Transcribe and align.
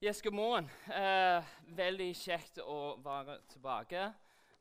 Morgen. 0.00 0.64
Eh, 0.88 1.48
veldig 1.76 2.14
kjekt 2.16 2.56
å 2.64 2.96
være 3.04 3.34
tilbake. 3.52 4.06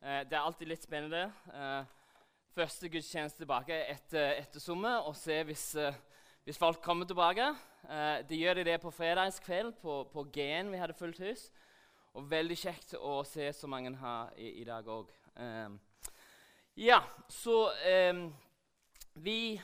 Eh, 0.04 0.25
det 0.27 0.35
er 0.35 0.42
alltid 0.43 0.67
litt 0.67 0.83
spennende. 0.83 1.31
Eh, 1.47 1.85
første 2.51 2.89
gudstjeneste 2.92 3.46
tilbake 3.46 3.78
etter, 3.88 4.33
etter 4.41 4.60
sommer, 4.60 4.97
og 5.07 5.15
se 5.15 5.38
hvis, 5.47 5.75
eh, 5.75 5.96
hvis 6.44 6.60
folk 6.60 6.81
kommer 6.83 7.07
tilbake. 7.07 7.55
Eh, 7.88 8.21
de 8.28 8.36
gjør 8.36 8.55
de 8.55 8.65
det 8.65 8.81
på 8.81 8.91
fredagskveld 8.91 9.79
på, 9.79 10.04
på 10.12 10.25
G-en. 10.28 10.73
Vi 10.73 10.78
hadde 10.78 10.97
fullt 10.99 11.24
hus. 11.24 11.51
Og 12.19 12.28
veldig 12.28 12.58
kjekt 12.58 12.97
å 12.99 13.24
se 13.24 13.47
så 13.53 13.71
mange 13.71 13.96
her 13.96 14.35
i, 14.35 14.60
i 14.60 14.67
dag 14.67 14.83
òg. 14.83 15.08
ja, 16.76 16.99
så 17.30 17.71
Vi 19.16 19.62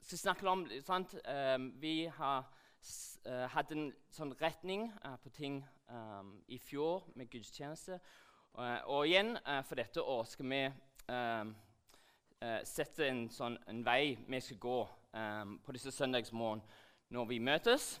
skal 0.00 0.18
snakke 0.18 0.48
om 0.48 0.64
sant? 0.80 1.14
Vi 1.76 2.06
har 2.06 2.48
hadde 3.52 3.76
en 3.76 3.90
sånn 4.10 4.32
retning 4.40 4.88
uh, 5.04 5.16
på 5.22 5.30
ting 5.34 5.60
um, 5.90 6.34
i 6.50 6.58
fjor 6.58 7.04
med 7.14 7.30
gudstjeneste. 7.30 8.00
Uh, 8.52 8.80
og 8.90 9.06
igjen, 9.08 9.36
for 9.64 9.78
dette 9.80 10.02
år 10.02 10.26
skal 10.28 10.48
vi 10.50 10.62
um, 11.08 11.52
sette 12.66 13.06
en, 13.06 13.28
sånn, 13.30 13.56
en 13.70 13.84
vei 13.86 14.16
vi 14.26 14.40
skal 14.42 14.58
gå 14.60 14.78
um, 15.14 15.56
på 15.62 15.74
disse 15.76 15.92
søndagsmorgen 15.94 16.64
når 17.14 17.28
vi 17.30 17.38
møtes. 17.44 17.94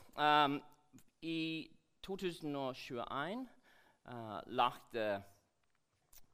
I 1.22 1.42
2021 2.02 3.44
lagde 4.58 5.04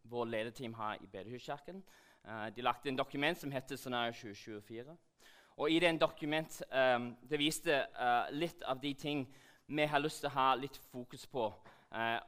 vår 0.09 0.31
lederteam 0.31 0.77
her 0.79 1.03
i 1.03 1.11
Bedehuskirken 1.11 1.83
de 2.55 2.63
lagde 2.65 2.89
en 2.89 2.97
dokument 2.97 3.39
som 3.39 3.51
heter 3.53 3.77
Scenario 3.77 4.15
2024. 4.15 4.95
Og 5.59 5.71
i 5.71 5.79
den 5.79 5.99
dokument 5.99 6.63
um, 6.97 7.17
det 7.31 7.39
viste 7.39 7.75
uh, 7.99 8.31
litt 8.31 8.63
av 8.63 8.79
de 8.79 8.93
ting 8.95 9.25
vi 9.67 9.87
har 9.91 9.99
lyst 9.99 10.23
til 10.23 10.31
å 10.31 10.37
ha 10.37 10.53
litt 10.55 10.77
fokus 10.93 11.27
på 11.27 11.49
uh, 11.51 12.21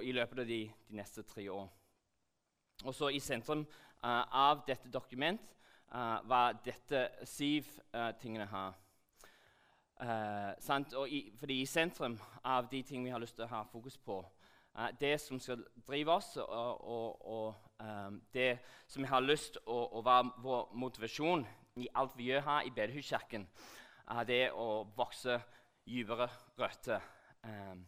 i 0.00 0.12
løpet 0.16 0.40
av 0.40 0.48
de, 0.48 0.62
de, 0.88 0.96
neste 0.96 1.22
tre 1.28 1.44
år. 1.52 1.68
Og 2.84 2.96
så 2.96 3.10
I 3.12 3.20
sentrum 3.20 3.66
uh, 3.66 4.24
av 4.32 4.64
dette 4.66 4.88
dokument 4.88 5.56
var 5.90 6.54
dette 6.62 7.00
syv 7.26 7.66
tingene 8.22 8.44
her. 8.46 8.76
I, 11.10 11.18
fordi 11.34 11.56
i 11.58 11.66
sentrum 11.66 12.14
av 12.46 12.68
de 12.70 12.78
ting 12.86 13.02
vi 13.02 13.10
har 13.10 13.18
lyst 13.18 13.34
til 13.34 13.48
å 13.48 13.50
ha 13.50 13.64
fokus 13.72 13.96
på, 13.98 14.20
det 15.00 15.16
som 15.18 15.40
skal 15.42 15.64
drive 15.88 16.14
oss, 16.14 16.36
og, 16.36 16.84
og, 16.86 17.26
og 17.26 17.82
um, 17.82 18.20
det 18.30 18.60
som 18.86 19.02
vi 19.02 19.10
har 19.10 19.26
lyst 19.26 19.56
til 19.56 19.66
å, 19.66 19.80
å 19.98 20.04
være 20.06 20.30
vår 20.46 20.70
motivasjon 20.78 21.42
i 21.76 21.88
alt 21.94 22.16
vi 22.18 22.30
gjør 22.30 22.44
her 22.46 22.66
i 22.66 22.72
Bedehuskirken, 22.74 23.46
er 24.10 24.26
det 24.26 24.42
å 24.56 24.82
vokse 24.96 25.38
dypere 25.86 26.28
røtter. 26.58 27.02
Um, 27.46 27.84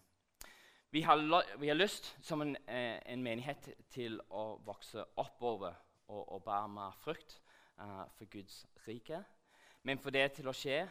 vi, 0.90 1.02
har, 1.02 1.22
vi 1.58 1.68
har, 1.68 1.76
lyst 1.76 2.12
som 2.22 2.42
en, 2.42 2.56
eh, 2.66 2.98
en, 3.06 3.22
menighet 3.22 3.70
til 3.90 4.20
å 4.30 4.58
vokse 4.64 5.04
oppover 5.20 5.74
og, 6.08 6.22
og 6.36 6.42
bære 6.44 6.68
mer 6.72 6.98
frukt 7.02 7.38
uh, 7.80 8.04
for 8.16 8.30
Guds 8.30 8.62
rike. 8.86 9.22
Men 9.82 9.98
for 9.98 10.14
det 10.14 10.28
til 10.36 10.50
å 10.50 10.56
skje, 10.56 10.84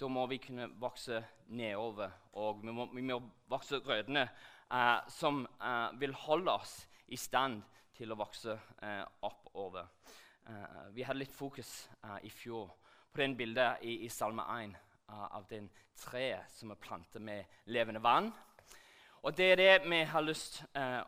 da 0.00 0.10
må 0.10 0.26
vi 0.26 0.40
kunne 0.42 0.68
vokse 0.80 1.20
nedover. 1.54 2.10
Og 2.40 2.64
vi 2.64 2.74
må, 2.74 2.88
vi 2.90 3.04
må 3.06 3.20
vokse 3.50 3.78
røttene 3.84 4.26
uh, 4.26 5.04
som 5.12 5.44
vil 6.00 6.16
holde 6.24 6.50
oss 6.50 6.80
i 7.14 7.18
stand 7.20 7.62
til 7.94 8.10
å 8.10 8.18
vokse 8.18 8.56
oppover. 9.22 9.86
Uh, 10.44 10.88
vi 10.92 11.02
hadde 11.02 11.22
litt 11.22 11.32
fokus 11.32 11.88
uh, 12.04 12.18
i 12.20 12.28
fjor 12.28 12.68
på 13.14 13.22
den 13.22 13.36
bildet 13.36 13.80
i, 13.80 14.02
i 14.04 14.10
Salme 14.12 14.44
1 14.44 14.74
uh, 14.74 15.14
eh, 15.14 15.22
av 15.38 15.46
den 15.48 15.70
treet 15.96 16.50
som 16.52 16.74
er 16.74 16.80
plantet 16.82 17.22
med 17.22 17.48
levende 17.72 18.02
vann. 18.04 18.28
Og 19.24 19.32
Det 19.36 19.46
er 19.52 19.56
det 19.56 19.88
vi 19.88 20.02
har 20.04 20.20
lyst 20.20 20.58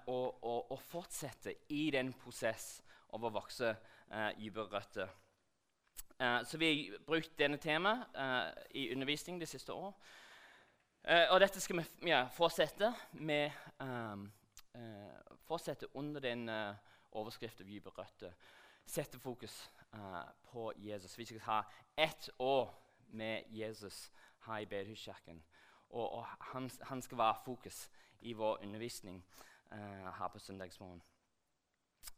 å, 0.09 0.17
å, 0.41 0.53
å, 0.73 0.77
fortsette 0.81 1.53
i 1.69 1.91
den 1.93 2.15
prosess 2.17 2.79
av 3.13 3.27
å 3.29 3.31
vokse 3.35 3.75
dypere 4.39 4.71
røtter. 4.73 5.11
så 6.17 6.57
vi 6.57 6.71
har 6.71 7.03
brukt 7.05 7.37
denne 7.37 7.59
temaet 7.61 8.17
i 8.73 8.87
undervisning 8.95 9.41
de 9.41 9.47
siste 9.47 9.73
år. 9.73 9.93
og 11.31 11.41
dette 11.41 11.61
skal 11.61 11.83
vi 11.83 12.09
ja, 12.09 12.25
fortsette 12.33 12.95
med 13.13 13.53
fortsette 15.45 15.93
under 15.95 16.21
den 16.21 16.49
overskriften 17.13 17.67
'dype 17.67 17.91
røtter' 17.91 18.33
setter 18.87 19.19
fokus 19.19 19.71
uh, 19.95 20.21
på 20.53 20.73
Jesus. 20.77 21.19
Vi 21.19 21.25
skal 21.25 21.41
ha 21.41 21.63
ett 21.97 22.31
år 22.39 22.75
med 23.09 23.43
Jesus 23.49 24.13
her 24.47 24.59
i 24.59 24.67
Bedehuskirken. 24.67 25.43
Og, 25.91 26.13
og 26.13 26.27
han, 26.41 26.71
han, 26.83 27.03
skal 27.03 27.19
være 27.19 27.35
fokus 27.45 27.91
i 28.21 28.33
vår 28.33 28.59
undervisning 28.63 29.25
uh, 29.73 29.79
her 30.19 30.29
på 30.33 30.39
søndagsmorgen. 30.39 31.03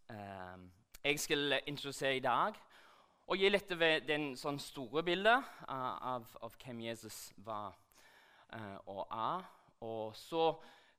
Um, 0.08 0.72
jeg 1.04 1.20
skal 1.20 1.60
introdusere 1.66 2.16
i 2.16 2.20
dag 2.20 2.54
og 3.26 3.36
gi 3.36 3.48
litt 3.48 3.72
av 3.72 3.82
den 4.08 4.30
sånn 4.36 4.58
store 4.58 5.02
bildet 5.04 5.44
av, 5.68 6.24
av, 6.40 6.54
hvem 6.64 6.80
Jesus 6.80 7.32
var 7.36 7.76
og 8.86 9.04
er. 9.12 9.44
Og 9.80 10.16
så 10.16 10.54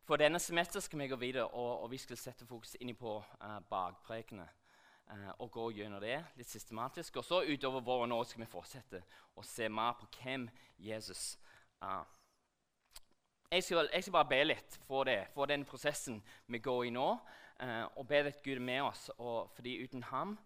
For 0.05 0.17
denne 0.17 0.39
semester 0.39 0.79
skal 0.79 0.99
vi 0.99 1.07
gå 1.07 1.15
videre, 1.15 1.45
og, 1.47 1.83
og 1.83 1.91
vi 1.91 1.97
skal 1.97 2.17
sette 2.17 2.45
fokus 2.45 2.75
inn 2.81 2.95
på 2.97 3.11
bakprekene 3.69 4.47
eh, 5.11 5.31
og 5.39 5.51
gå 5.51 5.65
gjennom 5.79 6.01
det 6.03 6.17
litt 6.39 6.49
systematisk. 6.49 7.19
Og 7.19 7.25
så 7.25 7.41
utover 7.47 7.85
våren 7.85 8.15
år 8.15 8.23
skal 8.29 8.43
vi 8.45 8.51
fortsette 8.51 9.03
å 9.35 9.45
se 9.45 9.69
mer 9.69 9.97
på 9.99 10.09
hvem 10.19 10.47
Jesus 10.77 11.33
er. 11.81 12.07
Jeg 13.49 13.63
skal, 13.65 13.89
jeg 13.93 14.05
skal 14.05 14.13
bare 14.13 14.29
be 14.29 14.43
litt 14.45 14.75
for 14.85 15.07
det, 15.09 15.23
for 15.33 15.49
den 15.49 15.65
prosessen 15.65 16.19
vi 16.47 16.61
går 16.61 16.83
i 16.85 16.91
nå. 16.93 17.07
Eh, 17.59 17.85
og 17.97 18.07
be 18.07 18.21
at 18.23 18.43
Gud 18.43 18.59
med 18.59 18.81
oss, 18.81 19.09
og, 19.17 19.49
fordi 19.51 19.83
uten 19.83 20.03
ham 20.03 20.37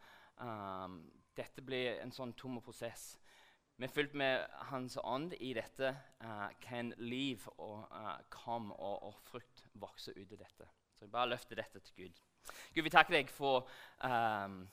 um, 0.41 0.95
Dette 1.37 1.61
blir 1.65 1.99
en 2.01 2.13
sånn 2.13 2.33
tom 2.37 2.59
prosess. 2.61 3.17
Vi 3.77 3.85
er 3.87 3.91
fulgt 3.91 4.13
med 4.17 4.45
Hans 4.69 4.99
ånd 5.01 5.33
i 5.41 5.51
dette. 5.57 5.91
Uh, 6.21 6.49
kan 6.61 6.91
liv 7.01 7.41
og 7.57 7.87
uh, 7.89 8.19
kom 8.29 8.71
og, 8.71 9.09
og 9.09 9.17
frukt 9.25 9.65
vokse 9.81 10.13
ut 10.13 10.35
av 10.35 10.43
dette? 10.43 10.69
Så 10.93 11.05
jeg 11.05 11.13
bare 11.13 11.31
løfter 11.33 11.57
dette 11.57 11.81
til 11.81 12.03
Gud. 12.03 12.21
Gud, 12.73 12.83
vi 12.83 12.93
takker 12.93 13.17
deg 13.17 13.31
for 13.31 13.67
um, 14.03 14.63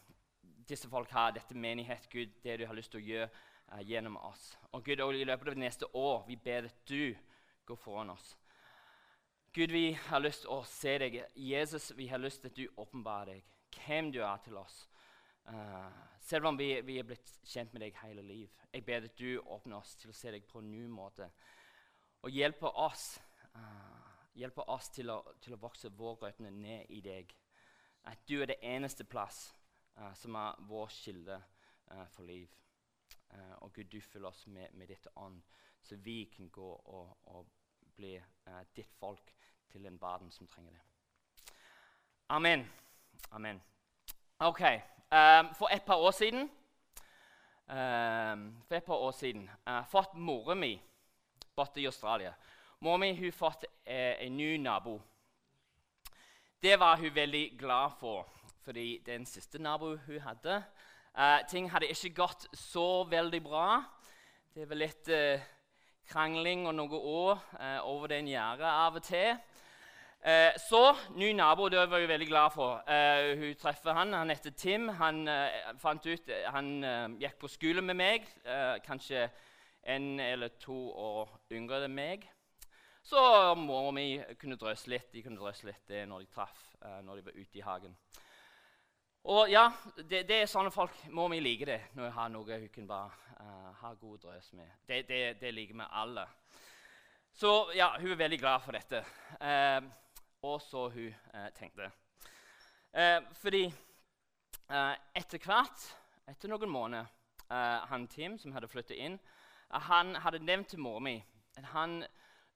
disse 0.68 0.88
folk 0.88 1.10
her, 1.12 1.34
dette 1.36 1.56
menighet, 1.56 2.08
Gud, 2.10 2.32
det 2.44 2.60
du 2.60 2.66
har 2.66 2.76
lyst 2.76 2.92
til 2.94 3.02
å 3.02 3.06
gjøre 3.06 3.30
uh, 3.72 3.80
gjennom 3.86 4.16
oss. 4.24 4.52
Og 4.72 4.84
Gud, 4.84 5.00
også 5.00 5.20
i 5.20 5.26
løpet 5.28 5.50
av 5.50 5.58
det 5.58 5.64
neste 5.64 5.90
år, 5.96 6.22
vi 6.28 6.38
ber 6.40 6.70
at 6.70 6.84
du 6.88 7.16
går 7.68 7.80
foran 7.80 8.14
oss. 8.14 8.36
Gud, 9.52 9.72
vi 9.74 9.92
har 10.06 10.22
lyst 10.22 10.44
til 10.44 10.54
å 10.54 10.62
se 10.66 10.94
deg. 11.02 11.16
Jesus, 11.34 11.90
vi 11.98 12.06
har 12.06 12.22
lyst 12.22 12.44
til 12.44 12.52
at 12.52 12.58
du 12.58 12.80
åpenbarer 12.80 13.34
deg, 13.34 13.46
hvem 13.80 14.12
du 14.14 14.20
er 14.22 14.42
til 14.44 14.58
oss. 14.60 14.84
Uh, 15.50 15.90
selv 16.22 16.46
om 16.46 16.58
vi, 16.58 16.76
vi, 16.86 17.00
er 17.00 17.06
blitt 17.08 17.32
kjent 17.48 17.72
med 17.74 17.82
deg 17.82 17.96
hele 18.04 18.22
liv. 18.22 18.52
Jeg 18.70 18.84
ber 18.86 19.08
at 19.08 19.18
du 19.18 19.40
åpner 19.40 19.80
oss 19.80 19.96
til 19.98 20.12
å 20.12 20.14
se 20.14 20.30
deg 20.30 20.46
på 20.46 20.62
en 20.62 20.70
ny 20.70 20.84
måte. 20.86 21.26
Og 22.22 22.30
hjelper 22.30 22.78
oss, 22.78 23.16
uh, 23.56 24.30
hjelper 24.38 24.70
oss 24.70 24.92
til, 24.94 25.10
å, 25.10 25.20
til 25.42 25.56
å 25.56 25.62
vokse 25.62 25.90
våre 25.98 26.28
røtter 26.28 26.54
ned 26.54 26.86
i 26.94 27.00
deg 27.02 27.34
at 28.04 28.28
du 28.28 28.40
er 28.42 28.46
det 28.46 28.60
eneste 28.62 29.04
plass 29.04 29.54
uh, 29.98 30.14
som 30.14 30.34
er 30.34 30.60
vår 30.68 30.88
kilde 30.88 31.42
uh, 31.92 32.06
for 32.08 32.22
liv. 32.22 32.48
Uh, 33.30 33.62
og 33.62 33.72
Gud, 33.72 33.84
du 33.84 34.00
fyller 34.00 34.28
oss 34.28 34.46
med, 34.46 34.66
med 34.72 34.88
ditt 34.88 35.06
ånd, 35.16 35.42
så 35.82 35.96
vi 35.96 36.24
kan 36.36 36.48
gå 36.48 36.72
og, 36.72 37.18
og 37.22 37.46
bli 37.96 38.14
ditt 38.76 38.92
folk 38.96 39.34
til 39.70 39.86
en 39.86 40.00
verden 40.00 40.30
som 40.30 40.48
trenger 40.48 40.72
det. 40.72 40.80
Amen. 42.28 42.64
Amen. 43.30 43.62
Ok. 44.38 44.60
Um, 45.12 45.54
for 45.54 45.68
et 45.74 45.82
par 45.82 45.96
år 45.96 46.10
siden 46.10 46.40
um, 47.68 48.62
For 48.68 48.74
et 48.74 48.84
par 48.84 48.94
år 48.94 49.10
siden 49.10 49.50
uh, 49.68 49.86
fått 49.90 50.14
mora 50.14 50.54
mi 50.54 50.80
borte 51.56 51.80
i 51.80 51.86
Australia. 51.86 52.32
Mora 52.80 52.96
mi 52.96 53.12
har 53.14 53.32
fått 53.32 53.64
en 53.86 54.36
ny 54.36 54.56
nabo 54.58 55.00
det 56.62 56.80
var 56.80 56.96
hun 56.96 57.14
veldig 57.14 57.58
glad 57.58 57.90
for, 58.00 58.26
fordi 58.64 59.02
den 59.06 59.26
siste 59.26 59.58
naboen 59.62 60.00
hun 60.06 60.20
hadde 60.20 60.62
uh, 61.18 61.38
Ting 61.48 61.70
hadde 61.72 61.88
ikke 61.88 62.14
gått 62.14 62.44
så 62.52 63.04
veldig 63.08 63.42
bra. 63.42 63.82
Det 64.54 64.68
var 64.68 64.76
litt 64.76 65.08
uh, 65.08 65.40
krangling 66.10 66.66
og 66.68 66.74
noen 66.76 66.92
år 67.00 67.40
uh, 67.56 67.78
over 67.88 68.12
den 68.12 68.28
gjerdet 68.28 68.68
av 68.68 69.00
og 69.00 69.02
til. 69.02 69.38
så 70.68 70.96
ny 71.16 71.32
nabo, 71.32 71.68
det 71.68 71.78
var 71.78 72.00
hun 72.00 72.08
veldig 72.08 72.26
glad 72.28 72.50
for. 72.52 72.82
hun 73.40 73.54
treffer 73.56 73.92
han, 73.96 74.12
han 74.12 74.30
heter 74.30 74.50
Tim. 74.50 74.88
Han 74.88 75.28
fant 75.80 76.06
ut, 76.06 76.28
han 76.46 76.84
gikk 77.16 77.38
på 77.40 77.48
skole 77.48 77.80
med 77.80 77.96
meg, 77.96 78.26
kanskje 78.84 79.30
en 79.82 80.20
eller 80.20 80.48
to 80.60 80.76
år 80.92 81.32
yngre 81.50 81.84
enn 81.86 81.96
meg. 81.96 82.28
Så 83.02 83.20
mor 83.56 83.90
mi 83.96 84.20
kunne 84.38 84.58
drøse 84.60 84.90
litt. 84.92 85.08
De 85.12 85.22
kunne 85.24 85.40
drøse 85.40 85.66
litt 85.66 85.86
det 85.88 86.04
når 86.08 86.24
de 86.24 86.32
traff, 86.34 86.66
uh, 86.84 87.00
når 87.04 87.20
de 87.20 87.26
var 87.30 87.38
ute 87.38 87.58
i 87.58 87.64
hagen. 87.64 87.96
Og 89.30 89.50
ja, 89.52 89.66
det, 89.96 90.24
det 90.28 90.42
er 90.42 90.48
sånne 90.48 90.72
folk. 90.72 90.96
Mor 91.12 91.28
mi 91.32 91.40
liker 91.40 91.72
det 91.74 91.80
når 91.96 92.08
hun 92.08 92.18
har 92.18 92.30
noe 92.32 92.60
hun 92.64 92.70
kan 92.72 92.86
bare 92.88 93.38
uh, 93.40 93.72
ha 93.82 93.94
god 93.94 94.26
drøs 94.26 94.52
med. 94.58 94.68
Det, 94.88 95.02
det, 95.08 95.22
det 95.40 95.54
liker 95.54 95.80
vi 95.80 95.88
alle. 96.02 96.28
Så 97.32 97.72
ja, 97.74 97.96
hun 98.00 98.10
er 98.10 98.16
veldig 98.16 98.38
glad 98.38 98.60
for 98.60 98.76
dette. 98.76 99.04
Eh, 99.40 99.82
og 100.42 100.60
så 100.62 100.88
hun 100.88 101.14
eh, 101.34 101.48
tenkte. 101.56 101.90
Eh, 102.92 103.22
fordi 103.32 103.64
eh, 103.64 104.94
etter 105.14 105.38
hvert, 105.44 105.84
etter 106.28 106.50
noen 106.50 106.68
måneder, 106.70 107.06
eh, 107.46 107.86
han 107.88 108.08
Tim 108.08 108.38
som 108.38 108.52
hadde 108.52 108.68
flyttet 108.68 108.98
inn, 108.98 109.18
eh, 109.70 109.80
han 109.88 110.14
hadde 110.16 110.42
nevnt 110.44 110.72
til 110.74 110.82
mor 110.84 111.00
mi 111.00 111.16
at 111.56 111.70
han 111.72 112.02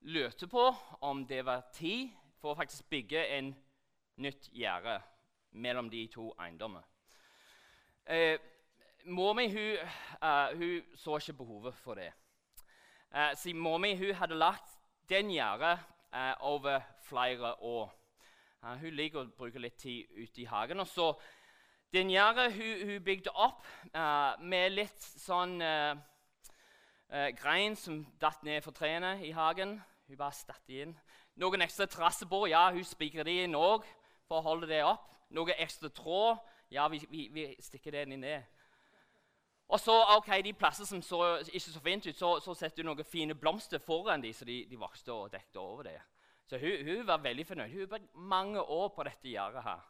lurte 0.05 0.47
på 0.47 0.63
om 1.01 1.23
det 1.27 1.41
var 1.45 1.65
tid 1.73 2.11
for 2.41 2.53
å 2.53 2.59
faktisk 2.59 2.89
bygge 2.89 3.23
en 3.37 3.53
nytt 4.21 4.49
gjerde 4.53 4.99
mellom 5.57 5.89
de 5.89 6.05
to 6.13 6.29
eiendommene. 6.39 6.85
Eh, 8.05 8.37
Mor 9.05 9.35
mi 9.37 9.45
hun, 9.53 9.77
hun, 10.57 10.85
så 10.97 11.17
ikke 11.19 11.33
behovet 11.37 11.75
for 11.77 11.93
det. 11.93 12.09
siden 13.37 13.61
mor 13.61 13.77
mi 13.77 13.93
hadde 13.93 14.35
lagt 14.35 14.79
den 15.09 15.29
gjerdet 15.29 15.79
uh, 16.13 16.33
over 16.39 16.81
flere 17.03 17.53
år. 17.61 17.91
Uh, 18.63 18.73
hun 18.81 18.95
liker 18.97 19.21
å 19.21 19.29
bruke 19.37 19.61
litt 19.61 19.77
tid 19.77 20.09
ute 20.17 20.41
i 20.41 20.47
hagen. 20.49 20.79
Og 20.79 20.87
så 20.87 21.13
Den 21.93 22.09
gjerdet 22.09 22.53
hun, 22.53 22.87
hun, 22.89 23.03
bygde 23.03 23.31
opp 23.31 23.61
eh, 23.93 24.41
med 24.43 24.73
litt 24.73 24.99
sånn 24.99 25.61
eh, 25.63 25.93
eh, 27.07 27.29
grein 27.37 27.77
som 27.79 28.01
datt 28.19 28.41
ned 28.43 28.65
fra 28.65 28.73
trærne 28.75 29.11
i 29.23 29.29
hagen. 29.31 29.77
Hun 30.07 30.17
bare 30.17 30.37
statt 30.37 30.69
inn. 30.69 30.93
Noen 31.41 31.65
ekstra 31.65 31.87
terrassebord, 31.89 32.49
ja, 32.51 32.67
hun 32.71 32.85
spikrer 32.85 33.25
de 33.25 33.39
inn 33.43 33.57
òg 33.57 33.85
for 34.27 34.39
å 34.39 34.45
holde 34.45 34.69
det 34.69 34.83
opp. 34.85 35.09
Noe 35.33 35.55
ekstra 35.57 35.89
tråd, 35.89 36.43
ja, 36.73 36.85
vi, 36.91 37.01
vi, 37.09 37.27
vi 37.33 37.47
stikker 37.63 37.95
det 37.95 38.05
inn 38.05 38.19
ned. 38.21 38.45
Og 39.67 39.79
så, 39.81 39.93
ok, 40.17 40.29
De 40.45 40.53
plasser 40.53 40.85
som 40.85 41.01
så 41.01 41.21
ikke 41.47 41.71
så 41.71 41.81
fint 41.81 42.07
ut, 42.07 42.17
så, 42.17 42.35
så 42.39 42.53
setter 42.53 42.83
du 42.83 42.89
noen 42.89 43.07
fine 43.09 43.33
blomster 43.33 43.81
foran 43.81 44.21
dem, 44.21 44.33
så 44.33 44.45
de, 44.45 44.61
de 44.69 44.77
vokste 44.77 45.13
og 45.13 45.31
dekket 45.33 45.57
over 45.61 45.89
det. 45.89 45.97
Så 46.45 46.59
hun, 46.61 46.85
hun, 46.85 47.07
var 47.07 47.23
veldig 47.23 47.45
fornøyd. 47.47 47.71
Hun 47.71 47.79
har 47.79 47.87
brukt 47.87 48.15
mange 48.15 48.61
år 48.61 48.91
på 48.93 49.03
dette 49.03 49.29
gjerdet 49.29 49.63
her. 49.65 49.81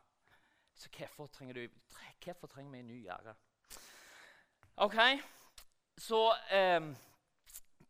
Så 0.76 0.90
hvorfor 0.98 1.28
trenger, 1.28 1.54
du, 1.54 1.68
hvorfor 2.24 2.48
trenger 2.48 2.72
vi 2.72 2.80
en 2.80 2.88
ny 2.88 3.02
gjerde? 3.04 3.36
Ok, 4.78 4.96
så 5.98 6.22
um, 6.80 6.96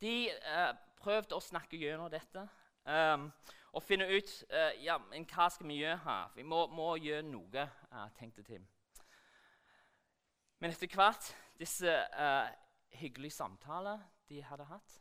de 0.01 0.30
uh, 0.30 0.75
prøvde 1.06 1.38
å 1.38 1.44
snakke 1.44 1.78
gjennom 1.78 2.10
dette 2.10 2.48
um, 2.90 3.30
og 3.75 3.84
finne 3.84 4.07
ut 4.10 4.31
uh, 4.50 4.72
ja, 4.81 4.98
men 5.12 5.25
hva 5.30 5.50
skal 5.52 5.69
vi 5.69 5.81
gjøre 5.81 6.00
her. 6.06 6.31
Vi 6.38 6.46
må, 6.48 6.66
må 6.72 6.94
gjøre 7.02 7.25
noe, 7.28 7.66
uh, 7.92 8.06
tenkte 8.18 8.46
Tim. 8.48 8.66
Men 10.63 10.72
etter 10.72 10.90
hvert 10.90 11.28
disse 11.60 11.92
uh, 11.92 12.48
hyggelige 12.96 13.36
samtaler 13.36 14.00
de 14.30 14.42
hadde 14.44 14.68
hatt. 14.69 14.96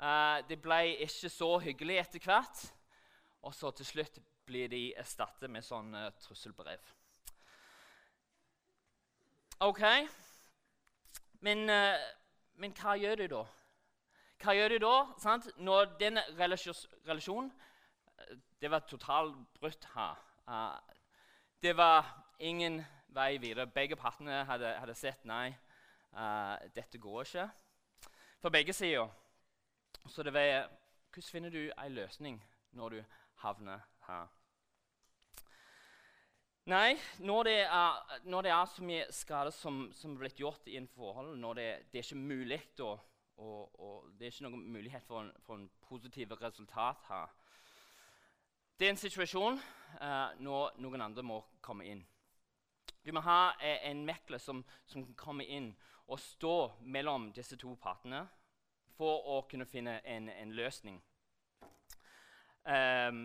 Uh, 0.00 0.38
det 0.48 0.60
ble 0.62 0.78
ikke 1.04 1.28
så 1.28 1.50
hyggelig 1.60 1.98
etter 2.00 2.24
hvert. 2.24 2.62
Og 3.42 3.54
så 3.56 3.72
til 3.74 3.88
slutt 3.88 4.20
blir 4.46 4.70
de 4.70 4.90
erstattet 4.98 5.50
med 5.50 5.66
sånn 5.66 5.92
uh, 5.96 6.08
trusselbrev. 6.22 6.92
OK. 9.66 9.82
Men, 11.44 11.66
men, 12.60 12.72
hva 12.76 12.94
gjør 13.00 13.20
de 13.20 13.26
da? 13.32 13.42
Hva 14.40 14.54
gjør 14.56 14.72
du 14.72 14.78
da 14.80 14.94
sant? 15.20 15.50
når 15.60 15.96
den 16.00 16.18
relasjonen 16.38 17.50
Det 18.60 18.70
var 18.70 18.86
totalt 18.88 19.36
brutt 19.60 19.84
her. 19.94 20.16
det 21.62 21.76
var 21.76 22.06
ingen 22.38 22.84
vei 23.08 23.38
videre. 23.38 23.66
Begge 23.66 23.96
partene 23.96 24.44
hadde, 24.44 24.74
hadde 24.78 24.94
sett 24.94 25.24
nei, 25.24 25.54
uh, 26.12 26.56
dette 26.74 26.98
går 26.98 27.22
ikke. 27.24 27.48
For 28.40 28.50
begge 28.50 28.72
sider. 28.72 29.08
Så 30.08 30.22
det 30.22 30.32
var 30.34 30.68
hvordan 31.10 31.30
finner 31.30 31.50
du 31.50 31.70
en 31.70 31.92
løsning 31.92 32.40
når 32.72 32.88
du 32.88 33.00
havner 33.42 33.80
her? 34.06 34.28
Nei, 36.70 36.96
når 37.18 37.42
det 37.42 37.60
er, 37.60 38.18
når 38.24 38.42
det 38.42 38.50
er 38.50 38.66
så 38.66 38.82
mye 38.84 39.06
skade 39.10 39.52
som, 39.52 39.88
som 39.92 40.12
er 40.14 40.18
blitt 40.20 40.40
gjort 40.40 40.68
i 40.68 40.76
en 40.76 40.88
forhold, 40.88 41.36
når 41.38 41.54
det, 41.54 41.68
det 41.92 41.98
er 41.98 42.04
ikke 42.04 42.20
mulig 42.20 42.60
å, 42.80 42.92
og, 43.40 43.80
og, 43.80 44.08
det 44.18 44.26
er 44.26 44.32
ikke 44.34 44.48
noen 44.48 44.72
mulighet 44.72 45.04
for 45.06 45.24
en, 45.24 45.30
for 45.46 45.56
en 45.56 45.70
positiv 45.88 46.32
resultat 46.40 47.04
her. 47.08 47.32
Det 48.78 48.86
er 48.86 48.94
en 48.94 49.00
situasjon 49.00 49.60
eh, 50.00 50.40
når 50.44 50.80
noen 50.80 51.04
andre 51.04 51.24
må 51.24 51.40
komme 51.64 51.86
inn. 51.88 52.02
Du 53.04 53.12
må 53.16 53.22
ha 53.24 53.54
eh, 53.60 53.80
en 53.90 54.04
mekler 54.04 54.40
som, 54.40 54.62
som, 54.86 55.06
komme 55.16 55.44
inn 55.44 55.70
og 56.06 56.20
stå 56.20 56.56
mellom 56.80 57.30
disse 57.36 57.56
to 57.60 57.74
partene 57.80 58.26
for 58.96 59.24
å 59.32 59.42
kunne 59.48 59.68
finne 59.68 60.00
en, 60.04 60.28
en 60.28 60.52
løsning. 60.52 60.98
Um, 62.64 63.22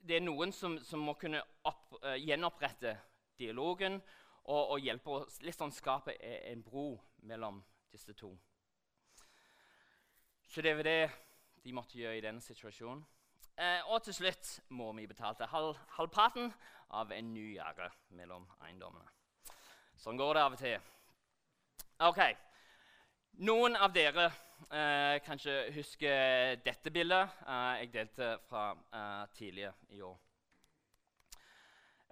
det 0.00 0.16
er 0.16 0.24
noen 0.24 0.52
som, 0.56 0.78
som 0.80 1.02
må 1.04 1.16
kunne 1.20 1.42
opp, 1.68 1.98
uh, 2.00 2.16
gjenopprette 2.16 2.94
dialogen 3.38 3.98
og, 4.46 4.72
og 4.76 4.80
hjelpe 4.80 5.12
å 5.12 5.26
litt 5.44 5.58
sånn 5.58 5.74
skape 5.74 6.16
e, 6.16 6.38
en 6.50 6.62
bro 6.64 6.94
mellom 7.28 7.60
disse 7.92 8.16
to. 8.18 8.32
Så 10.52 10.60
det 10.60 10.76
var 10.76 10.84
det 10.84 11.10
de 11.64 11.72
måtte 11.72 11.96
gjøre 11.96 12.18
i 12.18 12.20
denne 12.20 12.40
situasjonen. 12.44 13.00
Eh, 13.56 13.80
og 13.88 14.02
til 14.04 14.12
slutt 14.12 14.50
må 14.76 14.90
vi 14.92 15.06
betale 15.08 15.46
halv, 15.48 15.78
halvparten 15.96 16.52
av 16.92 17.12
en 17.16 17.30
ny 17.32 17.54
gjerde 17.54 17.86
mellom 18.18 18.44
eiendommene. 18.60 19.08
Sånn 19.96 20.20
går 20.20 20.34
det 20.36 20.42
av 20.42 20.56
og 20.56 20.60
til. 20.60 20.90
Ok, 22.04 22.20
Noen 23.48 23.78
av 23.80 23.94
dere 23.96 24.26
eh, 24.68 25.16
kanskje 25.24 25.54
husker 25.72 26.58
dette 26.66 26.92
bildet 26.92 27.40
eh, 27.46 27.80
jeg 27.80 27.90
delte 27.94 28.28
fra 28.50 28.66
eh, 28.92 29.24
tidligere 29.32 29.72
i 29.96 30.02
år. 30.04 30.20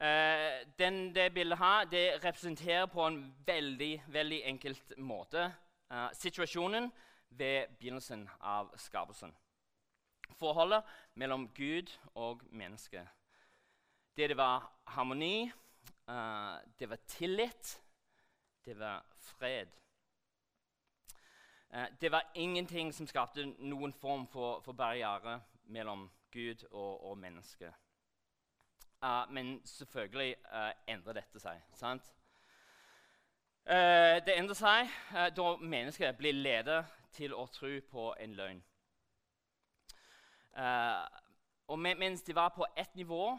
Eh, 0.01 0.65
den, 0.81 1.13
det 1.13 1.29
bildet 1.37 1.61
her 1.61 1.93
det 1.93 2.07
representerer 2.25 2.89
på 2.89 3.05
en 3.05 3.21
veldig, 3.47 3.93
veldig 4.09 4.43
enkelt 4.55 4.97
måte 4.97 5.45
eh, 5.93 6.09
situasjonen 6.17 6.89
ved 7.31 7.67
begynnelsen 7.79 8.29
av 8.41 8.73
skapelsen. 8.77 9.35
Forholdet 10.39 10.83
mellom 11.15 11.49
Gud 11.55 11.99
og 12.15 12.43
mennesket. 12.51 13.09
Det, 14.17 14.29
det 14.29 14.37
var 14.37 14.73
harmoni, 14.87 15.51
uh, 16.09 16.59
det 16.79 16.91
var 16.91 16.97
tillit, 17.07 17.83
det 18.65 18.79
var 18.79 19.05
fred. 19.19 19.67
Uh, 21.75 21.87
det 22.01 22.13
var 22.13 22.31
ingenting 22.35 22.95
som 22.95 23.07
skapte 23.07 23.47
noen 23.59 23.93
form 23.93 24.27
for, 24.27 24.61
for 24.61 24.73
barriere 24.73 25.41
mellom 25.65 26.11
Gud 26.31 26.65
og, 26.71 27.11
og 27.11 27.19
mennesket. 27.19 27.73
Uh, 29.03 29.31
men 29.31 29.61
selvfølgelig 29.65 30.37
endrer 30.87 31.13
dette 31.13 31.41
seg. 31.41 31.63
sant? 31.75 32.15
det 34.27 34.33
endrer 34.35 34.57
seg 34.57 34.89
da 35.37 35.51
mennesket 35.61 36.17
blir 36.19 36.33
ledet 36.35 36.81
til 37.13 37.35
å 37.35 37.47
tro 37.53 37.71
på 37.91 38.11
en 38.21 38.35
løgn. 38.39 38.63
Uh, 40.57 41.07
og 41.71 41.79
mens 41.79 42.23
de 42.27 42.35
var 42.35 42.49
på 42.51 42.67
ett 42.77 42.97
nivå 42.99 43.39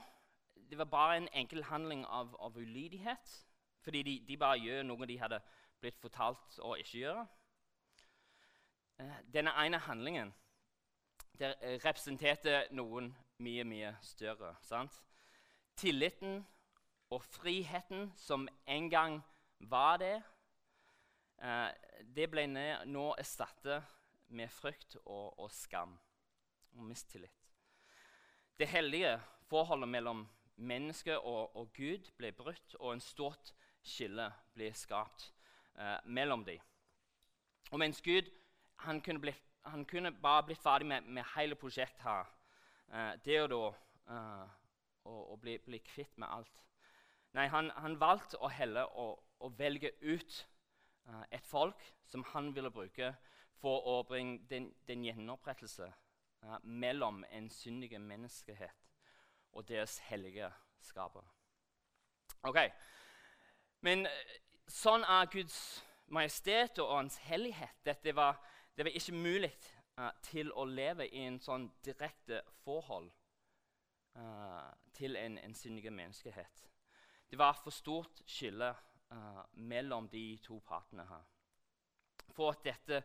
Det 0.56 0.78
var 0.78 0.86
bare 0.86 1.18
en 1.18 1.28
enkel 1.34 1.64
handling 1.64 2.06
av, 2.06 2.36
av 2.40 2.58
ulydighet. 2.58 3.34
Fordi 3.84 4.04
de, 4.04 4.20
de, 4.28 4.38
bare 4.38 4.60
gjør 4.60 4.84
noe 4.84 5.06
de 5.06 5.18
hadde 5.20 5.42
blitt 5.82 5.98
fortalt 6.00 6.60
å 6.64 6.76
ikke 6.80 6.98
gjøre. 7.02 7.26
Uh, 9.02 9.18
denne 9.34 9.52
ene 9.66 9.82
handlingen 9.84 10.32
det 11.42 11.56
representerte 11.86 12.68
noen 12.72 13.10
mye, 13.42 13.64
mye 13.66 13.96
større. 14.06 14.54
sant? 14.62 15.02
Tilliten 15.76 16.46
og 17.12 17.24
friheten 17.24 18.12
som 18.18 18.48
en 18.68 18.90
gang 18.90 19.22
var 19.60 19.98
det, 19.98 20.22
uh, 21.44 21.70
det 22.16 22.30
ble 22.32 22.48
nå 22.48 23.06
erstattet 23.20 23.84
med 24.32 24.52
frykt 24.52 24.98
og, 25.06 25.40
og 25.40 25.52
skam 25.52 25.98
og 26.78 26.84
mistillit. 26.88 27.50
Det 28.60 28.68
hellige 28.68 29.20
forholdet 29.50 29.90
mellom 29.90 30.28
menneske 30.56 31.20
og, 31.20 31.56
og 31.56 31.74
Gud 31.74 32.12
ble 32.18 32.32
brutt, 32.32 32.76
og 32.80 32.94
en 32.94 33.04
stort 33.04 33.54
skille 33.84 34.28
ble 34.54 34.70
skapt 34.78 35.32
eh, 35.76 35.98
mellom 36.06 36.46
dem. 36.46 36.62
Og 37.72 37.80
mens 37.80 38.02
Gud 38.02 38.30
han 38.86 39.02
kunne, 39.02 39.22
bli, 39.22 39.34
han 39.66 39.86
kunne 39.86 40.12
bare 40.12 40.46
blitt 40.46 40.62
ferdig 40.62 40.88
med, 40.88 41.02
med 41.02 41.26
hele 41.36 41.56
prosjektet 41.56 42.04
her, 42.06 42.30
eh, 42.94 43.14
det 43.26 43.42
og 43.42 43.50
da 43.50 43.62
eh, 44.16 44.48
og, 45.04 45.32
og 45.32 45.42
bli, 45.42 45.58
bli, 45.58 45.82
kvitt 45.82 46.18
med 46.22 46.30
alt 46.30 46.58
Nei, 47.34 47.48
han, 47.48 47.72
han 47.80 47.96
valgte 47.96 48.38
å 48.44 48.50
helle 48.52 48.84
og 49.00 49.54
velge 49.58 49.94
ut 50.04 50.42
et 51.32 51.46
folk 51.46 51.84
som 52.06 52.24
han 52.34 52.52
ville 52.56 52.72
bruke 52.72 53.14
for 53.62 53.88
å 53.88 54.02
bringe 54.08 54.40
den, 54.50 54.72
den 54.88 55.06
gjenopprettelse 55.06 55.88
ja, 56.42 56.58
mellom 56.64 57.24
en 57.32 57.50
syndig 57.50 57.94
menneskehet 58.02 58.88
og 59.52 59.68
deres 59.68 59.98
hellige 60.08 60.50
skaper. 60.82 61.26
Ok, 62.44 62.58
Men 63.82 64.06
eh, 64.06 64.34
sånn 64.70 65.04
er 65.04 65.30
Guds 65.34 65.58
majestet 66.14 66.80
og 66.82 66.96
hans 66.96 67.18
hellighet. 67.26 67.78
Dette 67.86 68.14
var, 68.16 68.38
det 68.78 68.86
var 68.86 68.98
ikke 68.98 69.16
mulig 69.16 69.52
uh, 69.98 70.12
til 70.26 70.52
å 70.54 70.66
leve 70.66 71.08
i 71.08 71.26
en 71.26 71.40
sånn 71.42 71.70
direkte 71.86 72.42
forhold 72.66 73.10
uh, 74.18 74.70
til 74.94 75.18
en, 75.18 75.38
en 75.42 75.56
syndig 75.56 75.92
menneskehet. 75.92 76.68
Det 77.32 77.40
var 77.40 77.58
for 77.64 77.74
stort 77.74 78.22
skille 78.28 78.74
uh, 79.12 79.44
mellom 79.54 80.10
de 80.10 80.38
to 80.44 80.60
partene 80.68 81.06
her. 81.10 81.24
For 82.32 82.52
at 82.52 82.64
dette 82.64 83.04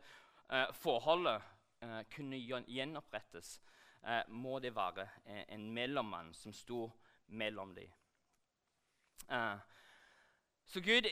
forholdet 0.78 1.42
kunne 2.14 2.38
gjenopprettes, 2.38 3.56
må 4.28 4.60
det 4.62 4.70
være 4.76 5.08
en, 5.50 5.64
mellommann 5.74 6.30
som 6.34 6.52
sto 6.54 6.84
mellom 7.26 7.72
dem. 7.74 7.90
så 10.66 10.80
Gud, 10.80 11.10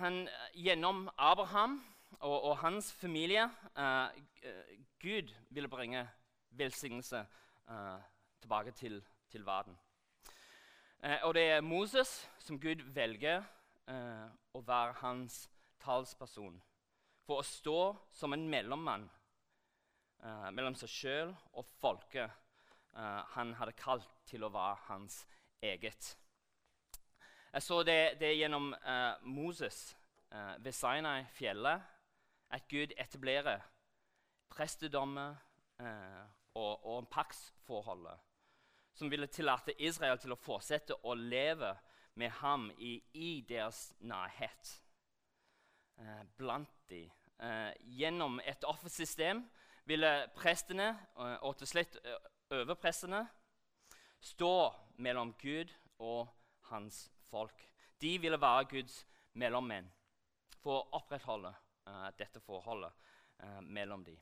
han, 0.00 0.28
gjennom 0.54 1.10
Abraham 1.18 1.82
og, 2.18 2.42
og 2.42 2.58
hans 2.58 2.92
familie 2.92 3.44
uh, 3.76 4.08
Gud 5.02 5.34
ville 5.50 5.68
bringe 5.68 6.08
velsignelse 6.50 7.26
uh, 7.70 8.00
tilbake 8.40 8.70
til, 8.70 9.04
til 9.30 9.46
verden. 9.46 9.78
Uh, 11.04 11.16
og 11.22 11.34
det 11.34 11.42
er 11.42 11.60
Moses 11.60 12.30
som 12.38 12.60
Gud 12.60 12.82
velger 12.92 13.42
å 13.90 14.60
være 14.66 14.98
hans 15.00 15.42
talsperson. 15.82 16.60
For 17.26 17.40
å 17.40 17.46
stå 17.46 17.80
som 18.14 18.34
en 18.36 18.46
mellommann 18.50 19.08
mellom 20.54 20.76
seg 20.76 20.92
sjøl 20.92 21.30
og 21.56 21.68
folket 21.80 22.30
han 23.34 23.54
hadde 23.58 23.76
kalt 23.78 24.10
til 24.28 24.44
å 24.44 24.52
være 24.52 24.76
hans 24.88 25.22
eget. 25.64 26.12
Jeg 27.50 27.64
så 27.66 27.80
det, 27.86 28.18
det 28.20 28.34
gjennom 28.36 28.70
Moses 29.26 29.80
ved 30.30 30.74
Sinai-fjellet 30.76 31.88
at 32.50 32.68
Gud 32.68 32.92
etablerer 32.98 33.62
prestedommer 34.50 35.36
eh, 35.80 36.22
og, 36.54 36.86
og 36.86 37.08
paktsforholdet 37.10 38.18
som 38.94 39.10
ville 39.10 39.30
tillate 39.30 39.76
Israel 39.78 40.18
til 40.18 40.34
å 40.34 40.40
fortsette 40.40 40.96
å 41.06 41.14
leve 41.14 41.70
med 42.20 42.36
ham 42.42 42.68
i, 42.76 42.98
i 43.16 43.30
deres 43.48 43.88
nærhet. 44.00 44.74
Eh, 46.00 46.22
blant 46.36 46.76
de. 46.92 47.06
Eh, 47.40 47.72
gjennom 47.96 48.40
et 48.44 48.64
offersystem 48.68 49.42
ville 49.90 50.10
prestene 50.36 50.90
eh, 50.92 51.36
og 51.46 51.56
til 51.60 51.70
slutt 51.70 51.98
eh, 52.04 52.28
overprestene 52.60 53.24
stå 54.20 54.54
mellom 55.00 55.32
Gud 55.40 55.72
og 56.04 56.28
hans 56.70 57.06
folk. 57.30 57.64
De 58.00 58.16
ville 58.20 58.40
være 58.40 58.68
Guds 58.70 59.00
mellommenn 59.40 59.88
for 60.60 60.80
å 60.80 61.00
opprettholde 61.00 61.52
eh, 61.88 62.08
dette 62.18 62.42
forholdet 62.44 62.92
uh, 63.40 63.60
mellom 63.64 64.04
dem. 64.04 64.18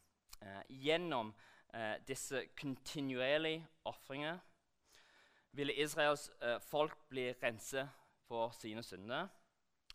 Gjennom 0.71 1.33
disse 2.07 2.45
kontinuerlige 2.57 3.64
ofringer 3.90 4.38
ville 5.52 5.75
Israels 5.75 6.31
folk 6.69 6.97
bli 7.09 7.31
renset 7.43 7.88
for 8.28 8.50
sine 8.50 8.83
synder. 8.83 9.28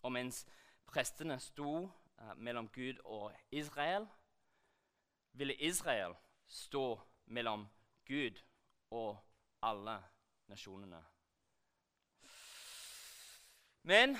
Og 0.03 0.11
mens 0.11 0.43
prestene 0.89 1.39
sto 1.39 1.89
mellom 2.35 2.67
Gud 2.73 2.99
og 3.05 3.33
Israel, 3.51 4.07
ville 5.33 5.55
Israel 5.55 6.13
stå 6.47 6.99
mellom 7.25 7.67
Gud 8.07 8.41
og 8.91 9.17
alle 9.61 9.97
nasjonene. 10.47 10.99
Men 13.83 14.17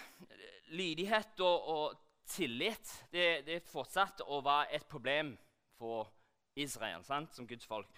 lydighet 0.66 1.40
og, 1.40 1.68
og 1.68 2.00
tillit 2.26 3.06
det, 3.12 3.46
det 3.46 3.62
fortsatte 3.68 4.26
å 4.26 4.42
være 4.44 4.74
et 4.76 4.88
problem 4.90 5.34
for 5.78 6.10
Israel 6.56 7.04
sant, 7.06 7.34
som 7.36 7.48
Guds 7.48 7.66
folk. 7.68 7.90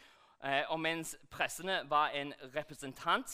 Eh, 0.45 0.63
og 0.69 0.79
mens 0.79 1.15
pressene 1.33 1.81
var 1.89 2.13
en 2.13 2.33
representant 2.53 3.31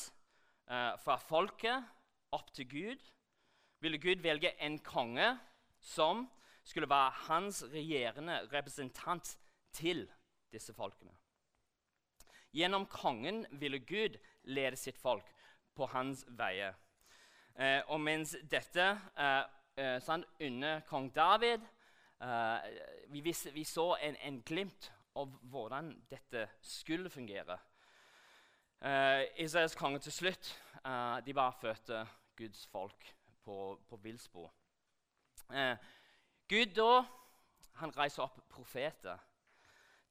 eh, 0.71 0.93
fra 1.03 1.17
folket 1.19 1.83
opp 2.31 2.53
til 2.55 2.69
Gud, 2.69 3.09
ville 3.81 3.99
Gud 3.99 4.21
velge 4.23 4.53
en 4.63 4.79
konge 4.79 5.33
som 5.81 6.27
skulle 6.63 6.89
være 6.89 7.11
hans 7.27 7.63
regjerende 7.73 8.37
representant 8.53 9.37
til 9.73 10.05
disse 10.53 10.73
folkene. 10.73 11.11
Gjennom 12.53 12.85
kongen 12.85 13.45
ville 13.51 13.79
Gud 13.79 14.17
lede 14.43 14.75
sitt 14.75 14.97
folk 14.97 15.27
på 15.75 15.85
hans 15.85 16.25
veier. 16.27 16.75
Eh, 17.59 17.81
og 17.87 17.99
mens 18.01 18.35
dette 18.51 18.87
eh, 19.17 19.43
eh, 19.79 19.97
sånn, 20.03 20.23
under 20.39 20.83
kong 20.87 21.09
David. 21.15 21.63
Eh, 22.21 22.67
vi, 23.11 23.23
vi, 23.23 23.63
så 23.67 23.93
en, 24.01 24.17
en, 24.21 24.41
glimt 24.47 24.91
av 25.15 25.33
hvordan 25.51 25.91
dette 26.09 26.47
skulle 26.61 27.09
fungere. 27.09 27.57
Eh, 28.81 29.23
Israels 29.43 29.75
konge 29.75 29.99
til 29.99 30.13
slutt 30.15 30.51
eh, 30.85 31.17
de 31.25 31.33
bare 31.33 31.53
fødte 31.61 32.05
Guds 32.37 32.67
folk 32.67 33.15
på, 33.43 33.57
på 33.89 33.99
villspor. 34.01 34.53
Eh, 35.53 35.75
Gud 36.47 36.75
da 36.75 37.03
han 37.81 37.93
reiser 37.97 38.23
opp 38.25 38.39
profeter 38.49 39.19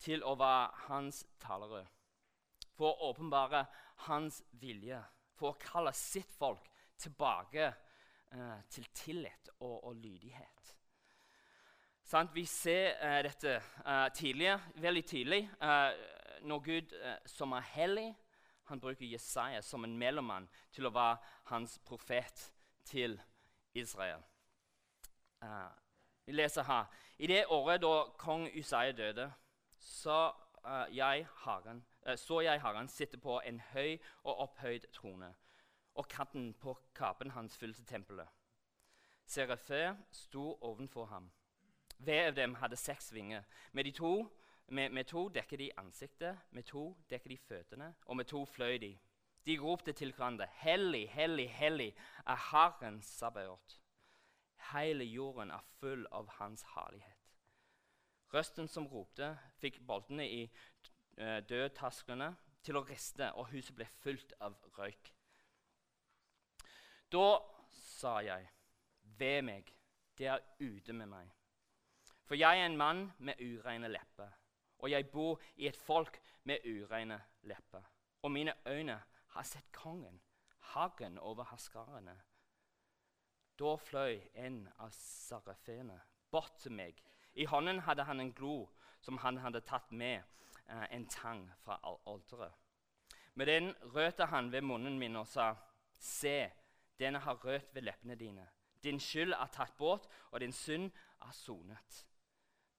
til 0.00 0.25
å 0.25 0.37
være 0.38 0.85
hans 0.88 1.25
talere. 1.42 1.85
For 2.76 2.92
å 2.95 3.11
åpenbare 3.11 3.64
hans 4.07 4.40
vilje, 4.61 5.00
for 5.37 5.52
å 5.52 5.61
kalle 5.61 5.92
sitt 5.97 6.33
folk 6.38 6.71
tilbake 7.00 7.66
eh, 7.66 8.61
til 8.73 8.87
tillit 8.95 9.50
og, 9.59 9.85
og 9.90 9.97
lydighet. 9.97 10.76
Sant? 12.11 12.35
Vi 12.35 12.43
ser 12.45 12.97
uh, 12.99 13.21
dette 13.23 13.61
uh, 13.87 14.09
tidligere, 14.14 14.61
veldig 14.83 15.05
tidlig 15.07 15.45
Uh, 15.62 15.93
når 16.43 16.59
Gud, 16.59 16.93
eh, 16.93 17.17
som 17.26 17.52
er 17.52 17.61
hellig, 17.61 18.17
han 18.64 18.81
bruker 18.81 19.07
Jesaja 19.07 19.61
som 19.61 19.85
en 19.85 19.99
mellommann 19.99 20.49
til 20.73 20.87
å 20.87 20.93
være 20.95 21.19
hans 21.50 21.79
profet 21.85 22.52
til 22.85 23.21
Israel. 23.75 24.23
Eh, 25.43 25.71
vi 26.25 26.33
leser 26.33 26.62
her 26.62 26.87
I 27.19 27.26
det 27.26 27.45
året 27.49 27.83
da 27.83 28.05
kong 28.19 28.49
Usaya 28.57 28.93
døde, 28.93 29.33
så 29.79 30.33
jeg 30.93 31.26
Herren, 31.45 31.85
så 32.17 32.40
jeg 32.40 32.61
Herren 32.61 32.88
sitte 32.88 33.19
på 33.19 33.40
en 33.45 33.61
høy 33.73 33.99
og 34.25 34.38
opphøyd 34.47 34.88
trone 34.93 35.35
og 35.95 36.09
katten 36.09 36.55
på 36.55 36.75
kapen 36.95 37.31
hans 37.31 37.57
fylte 37.57 37.85
tempelet. 37.85 38.29
Serafé 39.26 39.95
sto 40.12 40.59
ovenfor 40.61 41.05
ham. 41.05 41.31
Hver 42.00 42.26
av 42.26 42.35
dem 42.35 42.54
hadde 42.54 42.76
seks 42.76 43.12
vinger. 43.12 43.42
Med, 43.73 43.85
de 43.85 43.92
to, 43.92 44.30
med, 44.66 44.90
med 44.90 45.04
to 45.04 45.28
dekket 45.28 45.59
de 45.59 45.71
ansiktet, 45.76 46.38
med 46.50 46.64
to 46.64 46.97
dekket 47.11 47.30
de 47.30 47.38
føttene, 47.38 47.95
og 48.07 48.16
med 48.16 48.25
to 48.25 48.45
fløy 48.45 48.78
de. 48.80 48.99
De 49.47 49.59
ropte 49.61 49.92
til 49.92 50.12
hverandre, 50.12 50.47
'Hellig, 50.47 51.09
hellig, 51.11 51.50
hellig 51.50 51.95
er 52.26 52.37
Herren 52.50 53.02
Sabbaot.' 53.02 53.80
Hele 54.73 55.04
jorden 55.04 55.50
er 55.50 55.64
full 55.80 56.07
av 56.12 56.28
Hans 56.28 56.62
herlighet. 56.75 57.33
Røsten 58.35 58.69
som 58.69 58.87
ropte, 58.87 59.38
fikk 59.59 59.80
boltene 59.87 60.28
i 60.28 60.42
uh, 61.19 61.40
dødtasklene 61.49 62.37
til 62.62 62.76
å 62.76 62.85
riste, 62.87 63.33
og 63.33 63.49
huset 63.50 63.75
ble 63.75 63.88
fullt 64.04 64.33
av 64.40 64.57
røyk. 64.78 65.12
Da 67.12 67.40
sa 67.73 68.21
jeg, 68.23 68.47
ved 69.02 69.42
meg, 69.42 69.75
det 70.19 70.30
er 70.30 70.45
ute 70.61 70.92
med 70.92 71.11
meg. 71.11 71.40
For 72.31 72.39
jeg 72.39 72.61
er 72.61 72.67
en 72.67 72.77
mann 72.77 73.13
med 73.19 73.41
ureine 73.43 73.89
lepper, 73.89 74.29
og 74.79 74.91
jeg 74.91 75.09
bor 75.11 75.41
i 75.57 75.67
et 75.67 75.77
folk 75.77 76.21
med 76.47 76.63
ureine 76.63 77.17
lepper. 77.43 77.83
Og 78.23 78.31
mine 78.31 78.53
øyne 78.67 79.01
har 79.35 79.43
sett 79.43 79.73
kongen, 79.73 80.21
hagen 80.59 81.19
over 81.19 81.45
haskarene. 81.45 82.15
Da 83.59 83.73
fløy 83.77 84.21
en 84.35 84.61
av 84.79 84.93
sarafene 84.95 85.97
bort 86.31 86.55
til 86.63 86.73
meg. 86.73 87.01
I 87.35 87.49
hånden 87.51 87.83
hadde 87.83 88.07
han 88.07 88.23
en 88.23 88.31
glo 88.33 88.69
som 89.03 89.19
han 89.19 89.41
hadde 89.43 89.65
tatt 89.67 89.91
med 89.91 90.23
eh, 90.69 90.87
en 90.87 91.09
tang 91.11 91.43
fra 91.65 91.81
alteret. 91.83 92.55
Med 93.35 93.47
den 93.47 93.73
rørte 93.97 94.31
han 94.31 94.53
ved 94.53 94.63
munnen 94.63 94.99
min 95.03 95.17
og 95.17 95.27
sa, 95.27 95.57
Se, 95.99 96.47
denne 97.01 97.19
har 97.19 97.43
rødt 97.45 97.75
ved 97.75 97.83
leppene 97.83 98.15
dine. 98.15 98.47
Din 98.85 99.01
skyld 99.01 99.35
er 99.35 99.51
tatt 99.51 99.75
bort, 99.77 100.07
og 100.31 100.41
din 100.41 100.53
synd 100.53 100.93
er 101.21 101.35
sonet. 101.35 102.07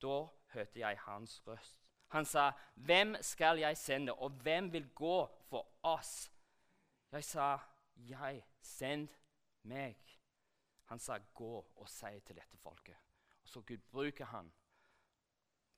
Da 0.01 0.27
hørte 0.53 0.79
jeg 0.79 0.99
hans 0.99 1.41
røst. 1.47 1.77
Han 2.11 2.25
sa, 2.25 2.51
'Hvem 2.75 3.15
skal 3.21 3.57
jeg 3.57 3.77
sende, 3.77 4.13
og 4.13 4.29
hvem 4.29 4.73
vil 4.73 4.89
gå 4.89 5.29
for 5.49 5.67
oss?' 5.83 6.31
Jeg 7.11 7.23
sa, 7.23 7.57
'Jeg, 7.95 8.43
send 8.61 9.09
meg.' 9.63 10.19
Han 10.85 10.99
sa, 10.99 11.17
'Gå 11.17 11.65
og 11.75 11.89
si 11.89 12.19
til 12.25 12.35
dette 12.35 12.57
folket.' 12.57 12.97
Og 13.43 13.49
så 13.49 13.61
Gud 13.61 13.77
bruker 13.77 14.25
han. 14.25 14.53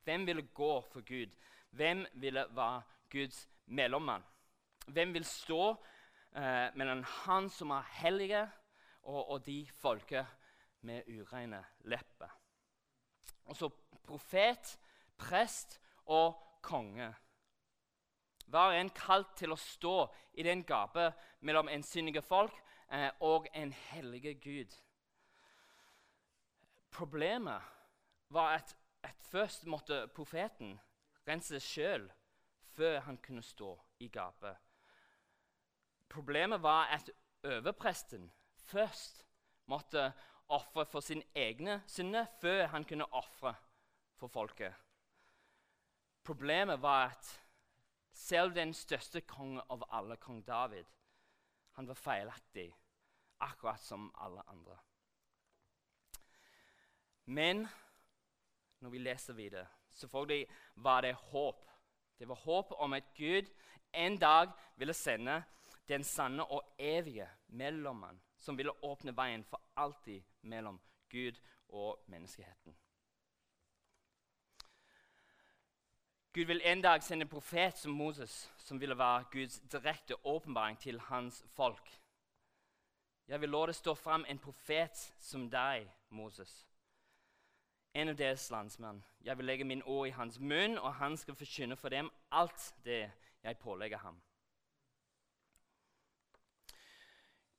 Hvem 0.03 0.25
ville 0.25 0.41
gå 0.41 0.81
for 0.81 1.01
Gud? 1.01 1.35
Hvem 1.69 2.05
ville 2.13 2.45
være 2.49 2.81
Guds 3.11 3.49
mellommann? 3.65 4.23
Hvem 4.87 5.13
vil 5.13 5.25
stå 5.25 5.85
eh, 6.35 6.75
mellom 6.75 7.03
han 7.03 7.49
som 7.49 7.69
er 7.69 7.81
hellige, 7.81 8.51
og, 9.03 9.29
og 9.29 9.45
de 9.45 9.67
folket 9.67 10.27
med 10.81 11.03
ureine 11.07 11.65
lepper. 11.79 12.39
Og 13.45 13.55
så 13.55 13.69
profet, 14.03 14.79
prest 15.17 15.79
og 16.05 16.35
konge. 16.61 17.13
Hver 18.45 18.77
en 18.77 18.91
kalt 18.93 19.35
til 19.39 19.53
å 19.53 19.59
stå 19.59 19.97
i 20.37 20.43
den 20.45 20.63
gapet 20.67 21.15
mellom 21.41 21.69
en 21.71 21.83
syndige 21.83 22.21
folk 22.21 22.55
eh, 22.91 23.09
og 23.23 23.47
en 23.53 23.71
hellige 23.71 24.33
Gud. 24.43 24.75
Problemet 26.93 27.61
var 28.29 28.59
at, 28.59 28.75
at 29.03 29.15
først 29.31 29.65
måtte 29.65 30.05
profeten 30.13 30.75
rense 31.27 31.57
seg 31.57 31.65
sjøl 31.65 32.05
før 32.75 32.99
han 33.07 33.17
kunne 33.17 33.41
stå 33.45 33.73
i 33.99 34.09
gapet. 34.13 34.57
Problemet 36.09 36.61
var 36.61 36.91
at 36.93 37.09
overpresten 37.43 38.29
først 38.69 39.23
måtte 39.65 40.11
ofre 40.53 40.85
for 40.85 41.01
sin 41.01 41.23
egne 41.35 41.81
synder 41.87 42.27
før 42.41 42.67
han 42.75 42.85
kunne 42.85 43.07
ofre 43.15 43.55
for 44.15 44.27
folket. 44.27 44.73
Problemet 46.23 46.81
var 46.81 47.09
at 47.09 47.29
selv 48.13 48.55
den 48.55 48.73
største 48.73 49.21
kongen 49.21 49.61
av 49.69 49.83
alle, 49.91 50.15
kong 50.17 50.43
David, 50.47 50.85
han 51.73 51.87
var 51.87 51.97
feilaktig, 51.97 52.69
akkurat 53.39 53.81
som 53.81 54.11
alle 54.21 54.43
andre. 54.47 54.77
Men 57.25 57.67
når 58.79 58.89
vi 58.89 58.97
leser 58.97 59.33
videre, 59.33 59.67
selvfølgelig 59.91 60.47
var 60.75 61.01
det 61.01 61.13
håp. 61.13 61.69
Det 62.19 62.27
var 62.27 62.35
håp 62.35 62.71
om 62.77 62.93
at 62.93 63.13
Gud 63.15 63.49
en 63.93 64.19
dag 64.19 64.51
ville 64.75 64.93
sende 64.93 65.43
den 65.87 66.03
sanne 66.03 66.45
og 66.45 66.75
evige 66.79 67.29
mellommann 67.47 68.21
som 68.37 68.57
ville 68.57 68.83
åpne 68.83 69.15
veien 69.15 69.43
for 69.43 69.61
alltid 69.75 70.23
mellom 70.41 70.79
Gud 71.09 71.39
og 71.69 72.03
menneskeheten. 72.07 72.75
Gud 76.33 76.45
vil 76.45 76.61
en 76.63 76.81
dag 76.81 77.03
sende 77.03 77.23
en 77.23 77.29
profet 77.29 77.77
som 77.77 77.91
Moses, 77.91 78.51
som 78.57 78.79
ville 78.81 78.97
være 78.97 79.25
Guds 79.31 79.59
direkte 79.59 80.25
åpenbaring 80.25 80.79
til 80.79 80.99
hans 80.99 81.45
folk. 81.53 81.99
Jeg 83.27 83.41
vil 83.41 83.51
det 83.51 83.75
stå 83.75 83.93
fram 83.93 84.25
en 84.29 84.39
profet 84.39 85.13
som 85.19 85.49
deg, 85.49 85.87
Moses, 86.09 86.67
en 87.93 88.09
av 88.09 88.17
deres 88.17 88.49
landsmenn. 88.49 89.03
Jeg 89.21 89.37
vil 89.37 89.45
legge 89.45 89.63
min 89.63 89.83
ord 89.83 90.07
i 90.07 90.11
hans 90.11 90.39
munn, 90.39 90.77
og 90.77 90.95
han 90.95 91.17
skal 91.17 91.35
forkynne 91.35 91.75
for 91.75 91.89
dem 91.89 92.09
alt 92.31 92.75
det 92.85 93.11
jeg 93.43 93.57
pålegger 93.57 93.97
ham. 93.97 94.21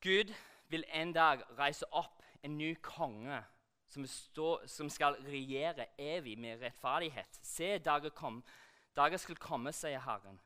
Gud 0.00 0.34
vil 0.68 0.84
en 0.92 1.12
dag 1.12 1.42
reise 1.58 1.86
opp 1.92 2.22
en 2.42 2.58
ny 2.58 2.74
konge 2.82 3.44
som, 3.94 4.06
stå, 4.06 4.48
som 4.66 4.90
skal 4.90 5.16
regjere 5.26 5.86
evig 5.98 6.34
med 6.38 6.62
rettferdighet. 6.62 7.38
Se, 7.42 7.78
dager, 7.78 8.10
kom, 8.10 8.42
dager 8.96 9.20
skal 9.22 9.38
komme, 9.40 9.72
sier 9.74 10.02
Herren, 10.02 10.40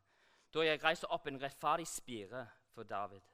da 0.52 0.64
jeg 0.64 0.80
reiser 0.82 1.12
opp 1.12 1.28
en 1.28 1.40
rettferdig 1.40 1.88
spire 1.88 2.46
for 2.74 2.88
David. 2.88 3.24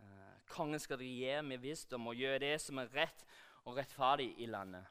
Eh, 0.00 0.36
kongen 0.48 0.80
skal 0.80 1.00
regjere 1.02 1.44
med 1.44 1.60
visdom 1.64 2.08
og 2.08 2.16
gjøre 2.16 2.44
det 2.46 2.54
som 2.64 2.80
er 2.80 2.92
rett 2.96 3.26
og 3.66 3.76
rettferdig 3.76 4.30
i 4.40 4.48
landet. 4.48 4.86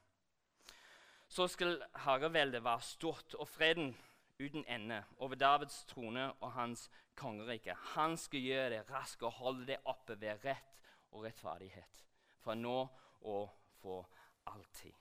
Så 1.28 1.48
skal 1.52 1.82
herreveldet 2.06 2.64
være 2.64 2.86
stort 2.88 3.36
og 3.36 3.50
freden 3.52 3.96
uten 4.40 4.64
ende 4.70 5.02
over 5.18 5.36
Davids 5.36 5.82
trone 5.90 6.30
og 6.32 6.52
hans 6.54 6.88
kongerike. 7.18 7.74
Han 7.98 8.18
skal 8.18 8.46
gjøre 8.46 8.70
det 8.70 8.84
raskt 8.92 9.26
og 9.26 9.34
holde 9.42 9.66
det 9.68 9.82
oppe 9.86 10.16
ved 10.22 10.46
rett 10.46 10.78
og 11.12 11.26
rettferdighet. 11.26 12.04
Fra 12.40 12.56
nå 12.56 12.80
og 13.26 13.50
for 13.82 14.08
alltid. 14.54 14.94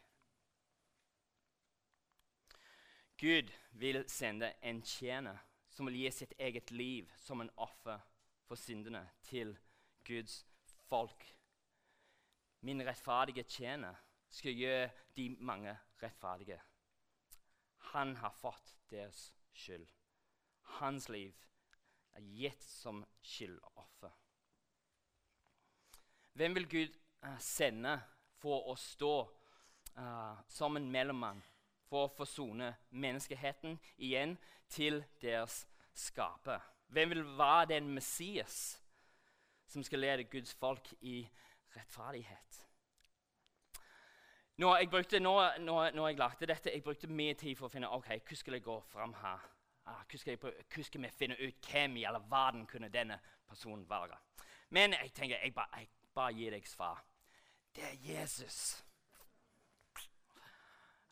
Gud 3.16 3.52
vil 3.70 4.04
sende 4.10 4.52
en 4.62 4.82
tjener 4.82 5.38
som 5.72 5.88
vil 5.88 5.96
gi 6.02 6.10
sitt 6.12 6.34
eget 6.38 6.70
liv 6.70 7.08
som 7.16 7.40
en 7.40 7.50
offer 7.56 8.02
for 8.44 8.60
syndene 8.60 9.02
til 9.24 9.56
Guds 10.04 10.44
folk. 10.88 11.24
Min 12.60 12.82
rettferdige 12.86 13.44
tjener 13.48 13.96
skal 14.28 14.56
gjøre 14.56 14.90
de 15.16 15.30
mange 15.40 15.76
rettferdige. 16.02 16.60
Han 17.92 18.16
har 18.16 18.36
fått 18.36 18.74
deres 18.90 19.30
skyld. 19.52 19.86
Hans 20.78 21.08
liv 21.08 21.32
er 22.16 22.20
gitt 22.36 22.64
som 22.64 23.04
skyldoffer. 23.22 24.12
Hvem 26.36 26.54
vil 26.54 26.68
Gud 26.68 26.96
uh, 27.24 27.38
sende 27.40 27.96
for 28.40 28.68
å 28.68 28.76
stå 28.76 29.14
uh, 29.98 30.38
som 30.48 30.76
en 30.76 30.90
mellommann 30.90 31.42
for 31.86 32.06
å 32.06 32.14
forsone 32.16 32.72
menneskeheten 32.90 33.78
igjen 33.96 34.36
til 34.68 35.02
deres 35.22 35.64
skaper? 35.94 36.62
Hvem 36.88 37.10
vil 37.14 37.24
være 37.38 37.72
den 37.74 37.90
Messias 37.94 38.78
som 39.66 39.82
skal 39.82 40.04
lede 40.04 40.28
Guds 40.30 40.54
folk 40.54 40.92
i 41.00 41.24
rettferdighet? 41.76 42.62
Når 44.56 44.76
jeg, 44.76 44.90
brukte, 44.90 45.20
når, 45.20 45.58
når, 45.58 45.90
når 45.90 46.08
jeg 46.08 46.16
lagde 46.18 46.46
dette, 46.46 46.72
jeg 46.72 46.82
brukte 46.82 47.06
mye 47.12 47.34
tid 47.34 47.56
for 47.58 47.68
å 47.68 47.72
finne 47.72 47.90
ok, 47.92 48.06
hvordan 48.08 48.40
skal 48.40 48.56
jeg 48.56 48.64
gå 48.64 48.76
fram 48.88 49.12
her. 49.20 49.42
Ah, 49.86 50.00
hvordan, 50.00 50.18
skal 50.18 50.32
jeg, 50.32 50.40
hvordan 50.40 50.84
skal 50.84 51.02
vi 51.02 51.10
finne 51.12 51.36
ut 51.42 51.68
hvem 51.70 51.98
i 52.00 52.06
all 52.08 52.16
verden 52.30 52.64
kunne 52.66 52.88
denne 52.88 53.18
personen 53.48 53.84
være? 53.90 54.16
Men 54.70 54.96
jeg 54.96 55.12
tenker, 55.14 55.36
jeg 55.42 55.54
bare, 55.54 55.82
jeg 55.82 55.88
bare 56.14 56.32
gi 56.32 56.48
deg 56.50 56.66
svar. 56.68 57.04
Det 57.76 57.84
er 57.84 57.98
Jesus. 58.00 58.85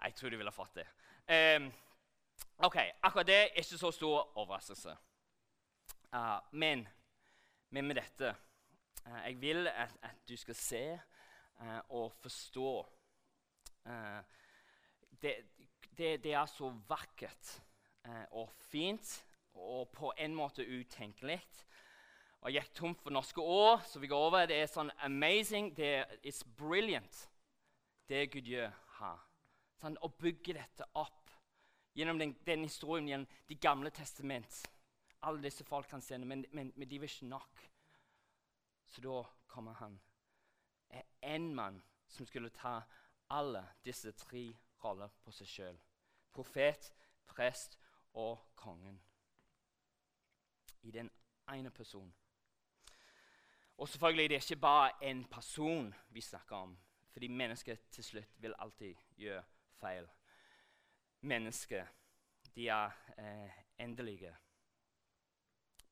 Jeg 0.02 0.14
tror 0.14 0.30
du 0.30 0.36
ville 0.36 0.52
fått 0.52 0.78
det. 0.78 0.86
Um, 1.56 1.70
ok, 2.66 2.76
Akkurat 3.02 3.26
det 3.26 3.36
er 3.36 3.60
ikke 3.60 3.78
så 3.80 3.90
stor 3.94 4.36
overraskelse. 4.36 4.96
Uh, 6.14 6.38
men, 6.52 6.86
men, 7.70 7.86
med 7.86 7.96
dette 7.98 8.34
uh, 9.06 9.20
Jeg 9.24 9.40
vil 9.40 9.68
at, 9.68 9.96
at, 10.02 10.20
du 10.28 10.36
skal 10.36 10.54
se 10.54 10.82
uh, 11.60 11.80
og 11.88 12.12
forstå 12.12 12.74
det, 15.22 15.34
det, 15.98 16.24
det, 16.24 16.32
er 16.32 16.46
så 16.46 16.70
vakkert 16.88 17.50
og 18.30 18.48
fint 18.70 19.10
og 19.54 19.90
på 19.92 20.12
en 20.16 20.34
måte 20.34 20.64
utenkelig 20.64 21.42
og 22.44 22.52
jeg 22.52 22.60
gikk 22.60 22.74
tom 22.76 22.94
for 23.00 23.12
norske 23.14 23.40
ord, 23.40 23.80
så 23.88 23.98
vi 23.98 24.08
går 24.10 24.20
over. 24.26 24.42
Det 24.44 24.58
er 24.60 24.66
sånn 24.68 24.90
amazing. 25.06 25.70
Det 25.72 25.86
er 26.02 26.10
it's 26.20 26.42
brilliant, 26.58 27.22
det 28.08 28.26
Gud 28.34 28.50
gjør 28.50 28.74
her. 28.98 29.22
Sånn, 29.80 29.98
å 30.00 30.08
bygge 30.08 30.56
dette 30.56 30.86
opp 31.00 31.30
gjennom 31.94 32.18
den, 32.18 32.34
den 32.46 32.66
historien 32.66 33.08
gjennom 33.08 33.28
Det 33.48 33.60
gamle 33.60 33.90
testament. 33.90 34.62
Alle 35.24 35.42
disse 35.42 35.64
folkene 35.64 36.02
sender, 36.02 36.28
men, 36.28 36.44
men, 36.52 36.72
men 36.76 36.88
de 36.88 36.98
var 37.00 37.08
ikke 37.08 37.30
nok. 37.30 37.62
Så 38.86 39.00
da 39.00 39.22
kommer 39.48 39.72
han. 39.80 39.96
En 41.22 41.54
mann 41.54 41.80
som 42.08 42.26
skulle 42.26 42.50
ta 42.50 42.82
alle 43.30 43.64
disse 43.84 44.12
tre 44.12 44.50
roller 44.84 45.10
på 45.24 45.32
seg 45.32 45.48
sjøl. 45.48 45.78
Profet, 46.34 46.90
prest 47.26 47.78
og 48.20 48.52
kongen. 48.56 49.00
I 50.82 50.90
den 50.90 51.10
ene 51.50 51.70
personen. 51.70 52.12
Og 53.78 53.88
selvfølgelig 53.88 54.28
det 54.28 54.36
er 54.36 54.44
ikke 54.44 54.60
bare 54.60 54.90
en 55.02 55.24
person 55.24 55.94
vi 56.08 56.20
snakker 56.20 56.56
om, 56.56 56.76
fordi 57.10 57.28
mennesker 57.28 57.76
til 57.90 58.04
slutt 58.04 58.36
vil 58.42 58.54
alltid 58.58 58.94
gjøre 59.16 59.42
feil. 59.84 60.08
Mennesker, 61.20 61.86
de 62.54 62.68
er 62.68 62.90
eh, 63.18 63.50
endelige. 63.78 64.36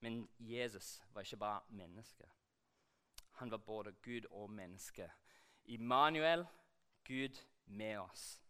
Men 0.01 0.29
Jesus 0.39 1.03
var 1.13 1.21
ikke 1.21 1.37
bare 1.37 1.61
menneske. 1.69 2.25
Han 3.31 3.51
var 3.51 3.57
både 3.57 3.93
Gud 3.93 4.27
og 4.31 4.51
menneske. 4.51 5.11
Immanuel, 5.65 6.47
Gud 7.05 7.45
med 7.67 7.99
oss. 7.99 8.43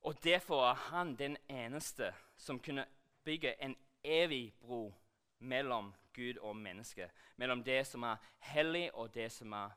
Og 0.00 0.24
Derfor 0.24 0.70
er 0.70 0.74
han 0.74 1.16
den 1.16 1.36
eneste 1.48 2.14
som 2.36 2.60
kunne 2.60 2.86
bygge 3.24 3.62
en 3.62 3.76
evig 4.04 4.54
bro 4.60 4.94
mellom 5.38 5.94
Gud 6.12 6.38
og 6.38 6.56
menneske. 6.56 7.10
Mellom 7.36 7.64
det 7.64 7.86
som 7.86 8.02
er 8.02 8.16
hellig, 8.38 8.94
og 8.94 9.14
det 9.14 9.32
som 9.32 9.52
er 9.52 9.70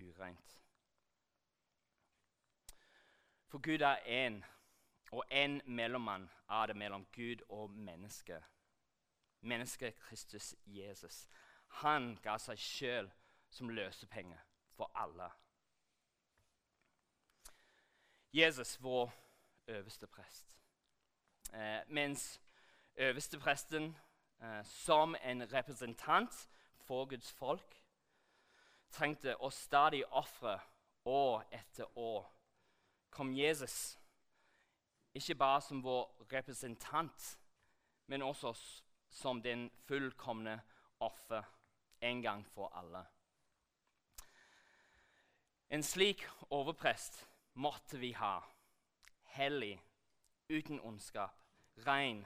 ureint. 0.00 0.60
For 3.50 3.58
Gud 3.58 3.80
er 3.80 3.96
én, 4.06 4.44
og 5.12 5.24
én 5.30 5.60
mellommann 5.64 6.30
er 6.50 6.66
det 6.66 6.76
mellom 6.76 7.06
Gud 7.16 7.42
og 7.48 7.70
menneske. 7.70 8.44
Mennesket 9.40 9.94
Kristus 9.98 10.54
Jesus. 10.66 11.28
Han 11.66 12.18
ga 12.22 12.36
seg 12.38 12.58
sjøl 12.58 13.10
som 13.50 13.68
løsepenge 13.68 14.38
for 14.76 14.92
alle. 14.94 15.30
Jesus, 18.32 18.82
vår 18.82 19.10
øverste 19.66 20.06
prest. 20.06 20.56
Eh, 21.52 21.80
mens 21.88 22.40
øverstepresten 22.96 23.96
eh, 24.42 24.64
som 24.64 25.16
en 25.22 25.52
representant 25.52 26.48
for 26.74 27.04
Guds 27.04 27.32
folk 27.32 27.82
trengte 28.90 29.34
å 29.42 29.50
stadig 29.50 30.04
ofre 30.06 30.60
år 31.04 31.42
etter 31.50 31.98
år, 31.98 32.30
kom 33.10 33.32
Jesus 33.34 33.98
ikke 35.14 35.34
bare 35.34 35.60
som 35.60 35.82
vår 35.82 36.26
representant, 36.32 37.38
men 38.06 38.22
også 38.22 38.54
som 39.10 39.42
den 39.42 39.70
fullkomne 39.86 40.60
offer 41.00 41.42
en 42.00 42.22
gang 42.22 42.46
for 42.46 42.70
alle. 42.78 43.04
En 45.70 45.82
slik 45.82 46.22
overprest 46.50 47.26
måtte 47.54 47.98
vi 47.98 48.12
ha. 48.12 48.40
Hellig, 49.36 49.76
uten 50.48 50.80
ondskap, 50.80 51.36
ren, 51.86 52.24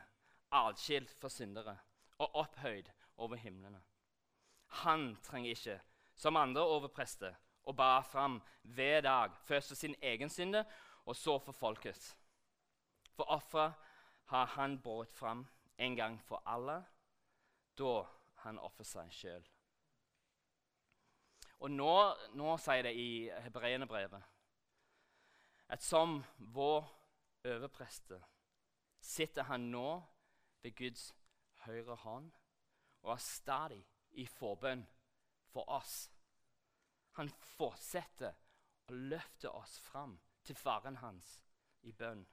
atskilt 0.50 1.12
for 1.20 1.28
syndere 1.28 1.76
og 2.18 2.34
opphøyd 2.34 2.88
over 3.16 3.36
himlene. 3.36 3.82
Han 4.84 5.16
trenger 5.22 5.50
ikke, 5.50 5.80
som 6.16 6.36
andre 6.36 6.62
overprester, 6.62 7.34
å 7.64 7.72
bar 7.72 8.02
fram 8.02 8.40
hver 8.62 9.00
dag, 9.04 9.34
først 9.46 9.72
for 9.72 9.78
sin 9.78 9.96
egen 10.02 10.30
synde 10.30 10.64
og 11.04 11.16
så 11.16 11.38
for 11.38 11.52
folkets. 11.52 12.14
For 13.14 13.30
offeret 13.30 13.74
har 14.32 14.46
han 14.56 14.78
båret 14.82 15.12
fram 15.12 15.46
en 15.78 15.96
gang 15.96 16.20
for 16.22 16.42
alle, 16.46 16.82
da 17.78 18.04
han 18.44 18.58
ofret 18.58 18.88
seg 18.88 19.12
sjøl. 19.12 19.44
Og 21.64 21.70
nå, 21.70 21.92
nå 22.36 22.56
sier 22.60 22.84
det 22.84 22.94
i 22.98 23.10
hebreerbrevet 23.46 24.30
at 25.72 25.82
som 25.82 26.18
vår 26.52 26.84
overpreste 27.48 28.18
sitter 29.00 29.48
han 29.48 29.70
nå 29.72 29.88
ved 30.62 30.74
Guds 30.76 31.06
høyre 31.64 31.96
hånd 32.04 32.30
og 33.04 33.14
er 33.14 33.22
stadig 33.24 33.80
i 34.20 34.26
forbønn 34.28 34.84
for 35.52 35.68
oss. 35.72 36.10
Han 37.18 37.30
fortsetter 37.56 38.34
å 38.90 38.96
løfte 39.12 39.50
oss 39.50 39.78
fram 39.78 40.18
til 40.44 40.56
faren 40.56 40.96
hans 40.96 41.38
i 41.82 41.92
bønn. 41.92 42.26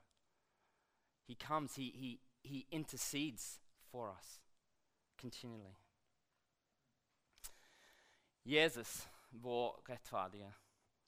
He 1.28 1.36
comes, 1.36 1.76
he, 1.76 1.91
he, 1.96 2.20
he 2.44 2.65
intercedes 2.72 3.62
for 3.91 4.10
us 4.10 4.41
continually. 5.17 5.76
Jesus, 8.44 9.10
vår 9.30 9.84
rettferdige 9.89 10.54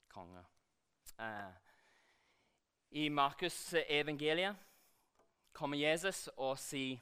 konge. 0.08 0.46
Uh, 1.20 1.52
I 2.92 3.10
Markus' 3.10 3.74
evangeliet 3.90 4.56
kommer 5.54 5.78
Jesus 5.78 6.28
og 6.38 6.60
sier 6.60 7.00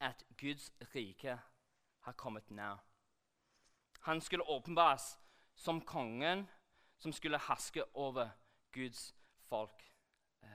at 0.00 0.24
Guds 0.36 0.72
rike 0.94 1.38
har 2.00 2.12
kommet 2.12 2.50
nær. 2.50 2.82
Han 4.00 4.20
skulle 4.20 4.44
åpenbares 4.44 5.18
som 5.54 5.80
kongen 5.80 6.46
som 6.98 7.12
skulle 7.12 7.38
haske 7.38 7.84
over 7.96 8.28
Guds 8.72 9.14
folk. 9.48 9.92
Eh, 10.42 10.48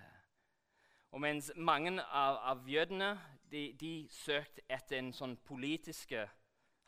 og 1.12 1.22
mens 1.22 1.52
mange 1.56 2.02
av, 2.02 2.38
av 2.38 2.70
jødene 2.70 3.20
de, 3.52 3.74
de 3.80 4.08
søkte 4.12 4.64
etter 4.70 5.00
en 5.00 5.14
sånn 5.14 5.38
politiske 5.48 6.28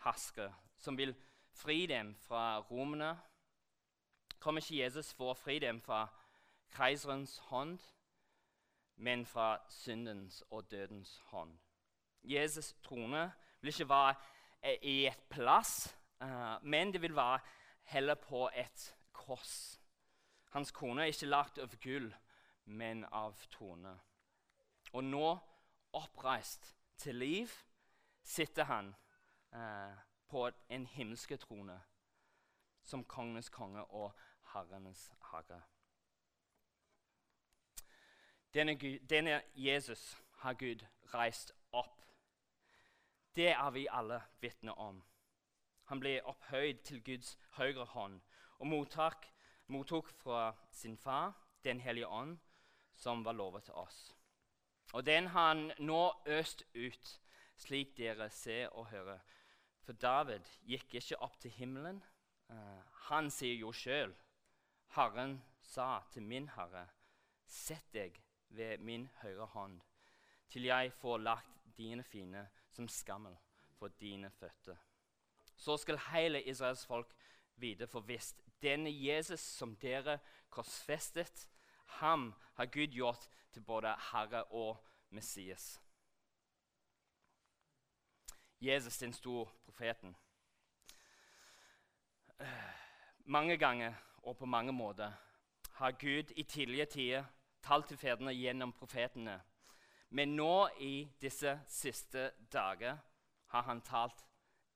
haske 0.05 0.47
som 0.79 0.97
vil 0.97 1.13
fri 1.51 1.85
dem 1.91 2.13
fra 2.23 2.61
romene, 2.69 3.17
kom 4.39 4.57
ikke 4.57 4.79
Jesus 4.79 5.11
for 5.13 5.33
å 5.33 5.37
fri 5.37 5.59
dem 5.59 5.81
fra 5.83 6.05
keiserens 6.75 7.37
hånd, 7.49 7.79
men 8.95 9.25
fra 9.27 9.57
syndens 9.71 10.41
og 10.49 10.71
dødens 10.71 11.17
hånd. 11.31 11.57
Jesus' 12.23 12.75
trone 12.83 13.29
vil 13.61 13.73
ikke 13.73 13.89
være 13.89 14.15
i 14.83 15.05
et 15.07 15.23
plass, 15.31 15.95
uh, 16.23 16.59
men 16.63 16.93
det 16.93 17.01
vil 17.01 17.15
være 17.15 17.39
heller 17.89 18.15
på 18.15 18.49
et 18.53 18.95
kors. 19.13 19.79
Hans 20.49 20.71
kone 20.71 21.01
er 21.01 21.13
ikke 21.13 21.29
lagt 21.29 21.59
av 21.61 21.75
gull, 21.81 22.09
men 22.65 23.05
av 23.11 23.37
tone. 23.51 23.95
Og 24.93 25.03
nå, 25.03 25.37
oppreist 25.93 26.75
til 26.97 27.15
liv, 27.15 27.53
sitter 28.23 28.63
han 28.69 28.93
eh, 29.53 29.95
på 30.29 30.49
en 30.69 30.85
himmelske 30.85 31.37
trone 31.37 31.79
som 32.85 33.05
kongenes 33.05 33.49
konge 33.49 33.83
og 33.85 34.11
herrenes 34.53 35.11
herre. 35.31 35.61
Denne, 38.53 38.75
denne 39.09 39.41
Jesus 39.53 40.17
har 40.41 40.53
Gud 40.57 40.85
reist 41.13 41.53
opp 41.71 41.99
det 43.39 43.51
er 43.51 43.69
vi 43.71 43.87
alle 43.91 44.21
vitner 44.41 44.79
om. 44.79 45.03
Han 45.89 45.99
ble 45.99 46.19
opphøyd 46.29 46.83
til 46.85 47.01
Guds 47.01 47.33
høyre 47.57 47.85
hånd 47.95 48.19
og 48.59 48.67
mottak, 48.69 49.25
mottok 49.67 50.11
fra 50.21 50.51
sin 50.71 50.97
far 50.97 51.33
Den 51.63 51.79
hellige 51.79 52.07
ånd, 52.07 52.37
som 52.95 53.25
var 53.25 53.33
lovet 53.35 53.63
til 53.63 53.73
oss. 53.73 54.15
Og 54.93 55.05
den 55.05 55.27
han 55.27 55.71
nå 55.79 56.13
øst 56.25 56.63
ut, 56.75 57.09
slik 57.55 57.97
dere 57.97 58.29
ser 58.29 58.69
og 58.69 58.87
hører. 58.87 59.19
For 59.83 59.93
David 59.93 60.47
gikk 60.63 60.95
ikke 61.01 61.19
opp 61.25 61.39
til 61.39 61.51
himmelen. 61.51 61.99
Uh, 62.49 62.79
han 63.09 63.29
sier 63.29 63.59
jo 63.59 63.73
sjøl 63.75 64.15
Herren 64.95 65.41
sa 65.61 65.99
til 66.13 66.23
min 66.23 66.47
herre, 66.55 66.85
sett 67.45 67.91
deg 67.93 68.21
ved 68.49 68.81
min 68.85 69.09
høyre 69.21 69.45
hånd, 69.53 69.81
til 70.49 70.69
jeg 70.69 70.93
får 71.01 71.17
lagt 71.17 71.59
dine 71.77 72.03
fine 72.03 72.47
som 72.71 72.87
skammel 72.87 73.35
for 73.77 73.93
dine 74.01 74.31
føtter. 74.39 74.88
Så 75.59 75.77
skal 75.77 75.99
hele 76.11 76.43
Israels 76.43 76.85
folk 76.85 77.11
vite 77.55 77.87
for 77.87 77.99
visst 78.07 78.39
denne 78.63 78.91
Jesus 78.91 79.39
som 79.39 79.75
dere 79.75 80.19
korsfestet, 80.49 81.49
ham 81.99 82.33
har 82.55 82.65
Gud 82.65 82.87
gjort 82.95 83.27
til 83.51 83.61
både 83.61 83.91
Herre 84.11 84.43
og 84.43 84.77
Messias. 85.09 85.81
Jesus, 88.61 88.97
den 88.97 89.13
store 89.13 89.45
profeten. 89.65 90.15
Mange 93.25 93.57
ganger 93.57 93.93
og 94.23 94.37
på 94.37 94.45
mange 94.45 94.71
måter 94.71 95.11
har 95.73 95.91
Gud 95.91 96.31
i 96.35 96.43
tidlige 96.43 96.85
tider 96.85 97.23
talt 97.63 97.87
til 97.87 97.97
fedrene 97.97 98.33
gjennom 98.33 98.73
profetene 98.73 99.41
men 100.09 100.33
nå 100.35 100.69
i 100.81 100.93
disse 101.21 101.59
siste 101.69 102.31
dager 102.51 102.97
har 103.53 103.65
han 103.67 103.81
talt 103.85 104.23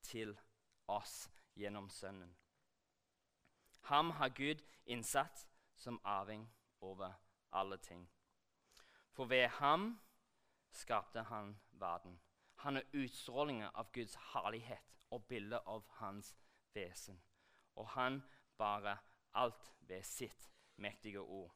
til 0.06 0.36
oss 0.88 1.30
gjennom 1.56 1.90
Sønnen. 1.90 2.36
Ham 3.82 4.12
har 4.12 4.30
Gud 4.30 4.64
innsatt 4.86 5.48
som 5.76 6.00
arving 6.04 6.48
over 6.82 7.14
alle 7.52 7.78
ting. 7.78 8.10
For 9.12 9.26
ved 9.26 9.48
ham 9.48 10.00
skapte 10.72 11.24
han 11.24 11.60
verden. 11.72 12.22
Han 12.56 12.78
er 12.78 12.90
utstrålingen 12.94 13.70
av 13.74 13.92
Guds 13.92 14.16
herlighet 14.16 14.96
og 15.10 15.26
bildet 15.28 15.60
av 15.66 15.84
hans 16.00 16.36
vesen. 16.74 17.22
Og 17.76 17.88
han 17.88 18.24
bare 18.58 18.98
alt 19.34 19.74
ved 19.80 20.04
sitt 20.04 20.50
mektige 20.76 21.20
ord. 21.20 21.52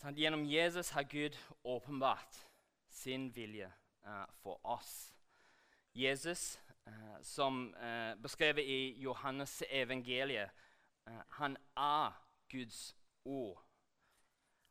Sånn, 0.00 0.16
gjennom 0.18 0.44
Jesus 0.48 0.90
har 0.96 1.06
Gud 1.06 1.36
åpenbart 1.62 2.38
sin 2.90 3.28
vilje 3.34 3.68
uh, 4.06 4.26
for 4.42 4.58
oss. 4.66 5.12
Jesus, 5.94 6.58
uh, 6.88 7.18
som 7.22 7.74
eh, 7.74 8.14
beskrevet 8.22 8.64
i 8.64 8.80
Johannes 9.02 9.62
evangeliet, 9.70 10.50
han 11.28 11.56
er 11.76 12.12
Guds 12.50 12.96
ord. 13.24 13.58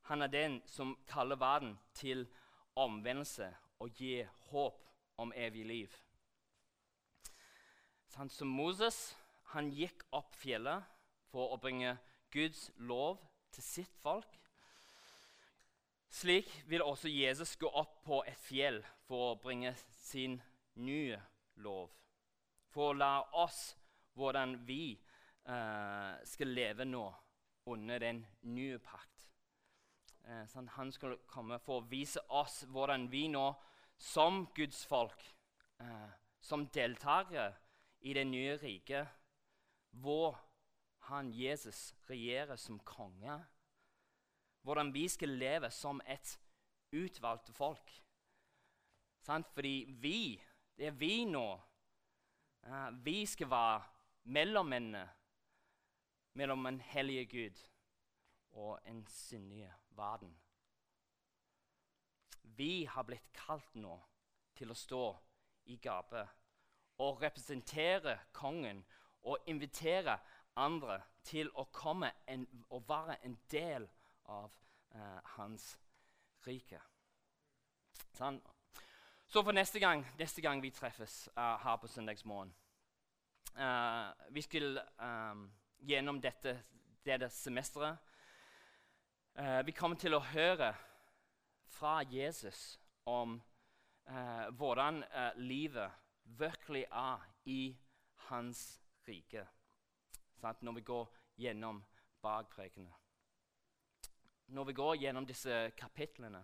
Han 0.01 0.21
er 0.21 0.27
den 0.27 0.61
som 0.65 0.97
kaller 1.07 1.35
verden 1.35 1.79
til 1.93 2.27
omvendelse 2.75 3.49
og 3.79 3.89
gir 3.89 4.29
håp 4.51 4.87
om 5.17 5.33
evig 5.35 5.65
liv. 5.65 5.97
Sånn, 8.11 8.29
som 8.31 8.47
Moses 8.47 9.13
han 9.53 9.71
gikk 9.75 10.03
opp 10.15 10.35
fjellet 10.39 10.87
for 11.31 11.53
å 11.53 11.59
bringe 11.59 11.97
Guds 12.31 12.69
lov 12.79 13.19
til 13.51 13.63
sitt 13.63 13.97
folk. 14.03 14.37
Slik 16.11 16.49
vil 16.67 16.83
også 16.83 17.11
Jesus 17.11 17.55
gå 17.59 17.71
opp 17.71 18.01
på 18.03 18.19
et 18.27 18.39
fjell 18.39 18.81
for 19.07 19.31
å 19.31 19.39
bringe 19.39 19.73
sin 20.03 20.41
nye 20.75 21.19
lov. 21.63 22.00
For 22.71 22.91
å 22.91 22.97
lære 22.97 23.41
oss 23.43 23.61
hvordan 24.17 24.57
vi 24.67 24.95
uh, 25.47 26.17
skal 26.27 26.53
leve 26.55 26.85
nå 26.87 27.03
under 27.71 27.99
den 27.99 28.23
nye 28.53 28.79
pakt. 28.83 29.27
Uh, 30.25 30.45
sånn, 30.51 30.69
han 30.77 30.91
skal 30.93 31.17
komme 31.29 31.59
for 31.63 31.81
å 31.81 31.87
vise 31.91 32.21
oss 32.29 32.61
hvordan 32.71 33.09
vi 33.11 33.27
nå 33.31 33.47
som 34.01 34.45
Guds 34.55 34.83
folk, 34.89 35.23
uh, 35.83 36.11
som 36.41 36.67
deltakere 36.73 37.51
i 38.01 38.15
det 38.17 38.25
nye 38.29 38.55
riket, 38.61 39.07
hvor 39.91 40.39
han 41.11 41.31
Jesus 41.35 41.91
regjerer 42.09 42.57
som 42.57 42.79
konge 42.87 43.41
hvordan 44.61 44.93
vi 44.93 45.07
skal 45.09 45.29
leve 45.29 45.71
som 45.71 46.01
et 46.05 46.39
utvalgt 46.91 47.49
folk. 47.55 47.91
Sant? 49.21 49.47
Fordi 49.53 49.85
vi, 50.01 50.41
det 50.77 50.91
er 50.91 50.97
vi 50.97 51.25
nå. 51.25 51.47
Uh, 52.67 53.05
vi 53.05 53.25
skal 53.25 53.49
være 53.49 53.81
mellommennene 54.23 55.09
mellom 56.33 56.65
en 56.65 56.81
hellige 56.81 57.25
Gud 57.25 57.63
og 58.51 58.79
en 58.85 59.07
syndig 59.07 59.73
verden. 59.89 60.35
Vi 62.43 62.85
har 62.85 63.03
blitt 63.03 63.31
kalt 63.33 63.75
nå 63.75 63.95
til 64.55 64.71
å 64.71 64.77
stå 64.77 65.03
i 65.71 65.77
gapet 65.81 66.27
og 67.01 67.21
representere 67.23 68.17
kongen 68.35 68.83
og 69.21 69.49
invitere 69.49 70.17
andre 70.55 70.99
til 71.23 71.49
å 71.55 71.67
komme 71.73 72.11
en, 72.27 72.45
og 72.69 72.87
være 72.89 73.17
en 73.25 73.37
del 73.51 73.87
av 74.29 74.51
eh, 74.95 75.19
hans 75.37 75.77
rike. 76.47 76.81
Sånn. 78.17 78.41
Så 79.31 79.43
for 79.43 79.51
neste 79.51 79.79
gang, 79.79 80.05
neste 80.19 80.41
gang 80.41 80.61
vi 80.63 80.69
treffes 80.69 81.29
uh, 81.37 81.55
her 81.63 81.75
på 81.75 81.87
søndagsmorgen 81.87 82.53
uh, 83.55 84.33
Vi 84.35 84.41
skal 84.41 84.81
um, 84.99 85.45
gjennom 85.79 86.19
dette, 86.21 86.57
dette 87.05 87.29
semesteret 87.31 87.97
uh, 89.39 89.61
Vi 89.65 89.71
kommer 89.71 89.95
til 89.95 90.17
å 90.17 90.19
høre 90.33 90.73
fra 91.71 92.01
Jesus 92.11 92.79
om 93.07 93.39
hvordan 94.57 95.03
livet 95.39 95.91
virkelig 96.25 96.81
er 96.91 97.21
i 97.45 97.77
hans 98.27 98.81
rike. 99.07 99.45
Sant? 100.41 100.61
Når 100.61 100.73
vi 100.73 100.81
går 100.81 101.13
gjennom 101.37 101.83
bakprekene. 102.21 102.91
Når 104.47 104.67
vi 104.67 104.73
går 104.73 104.95
gjennom 105.05 105.25
disse 105.29 105.69
kapitlene, 105.77 106.43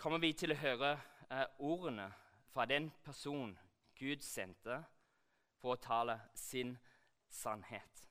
kommer 0.00 0.18
vi 0.18 0.30
til 0.32 0.54
å 0.54 0.56
høre 0.56 0.94
eh, 1.28 1.44
ordene 1.60 2.06
fra 2.48 2.64
den 2.64 2.86
person 3.04 3.52
Gud 3.98 4.22
sendte 4.24 4.78
for 5.60 5.74
å 5.74 5.82
tale 5.82 6.16
sin 6.32 6.72
sannhet. 7.28 8.06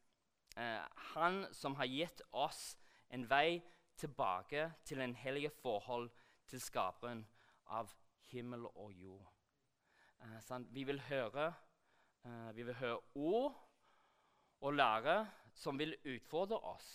Eh, 0.54 0.86
han 1.16 1.42
som 1.56 1.80
har 1.80 1.90
gitt 1.90 2.22
oss 2.30 2.78
en 3.10 3.26
vei 3.32 3.58
tilbake 3.98 4.68
til 4.86 5.02
en 5.02 5.18
hellige 5.18 5.50
forhold 5.64 6.12
til 6.48 6.62
skaperen 6.62 7.26
av 7.66 7.90
himmel 8.30 8.70
og 8.70 8.94
jord. 8.94 9.26
Eh, 10.22 10.62
vi 10.70 10.86
vil 10.86 11.02
høre 11.10 11.50
eh, 11.50 12.50
vi 12.54 12.70
vil 12.70 12.78
høre 12.84 13.02
ord 13.16 13.58
og 14.62 14.78
lære 14.78 15.20
som 15.58 15.80
vil 15.80 15.98
utfordre 16.06 16.62
oss 16.70 16.90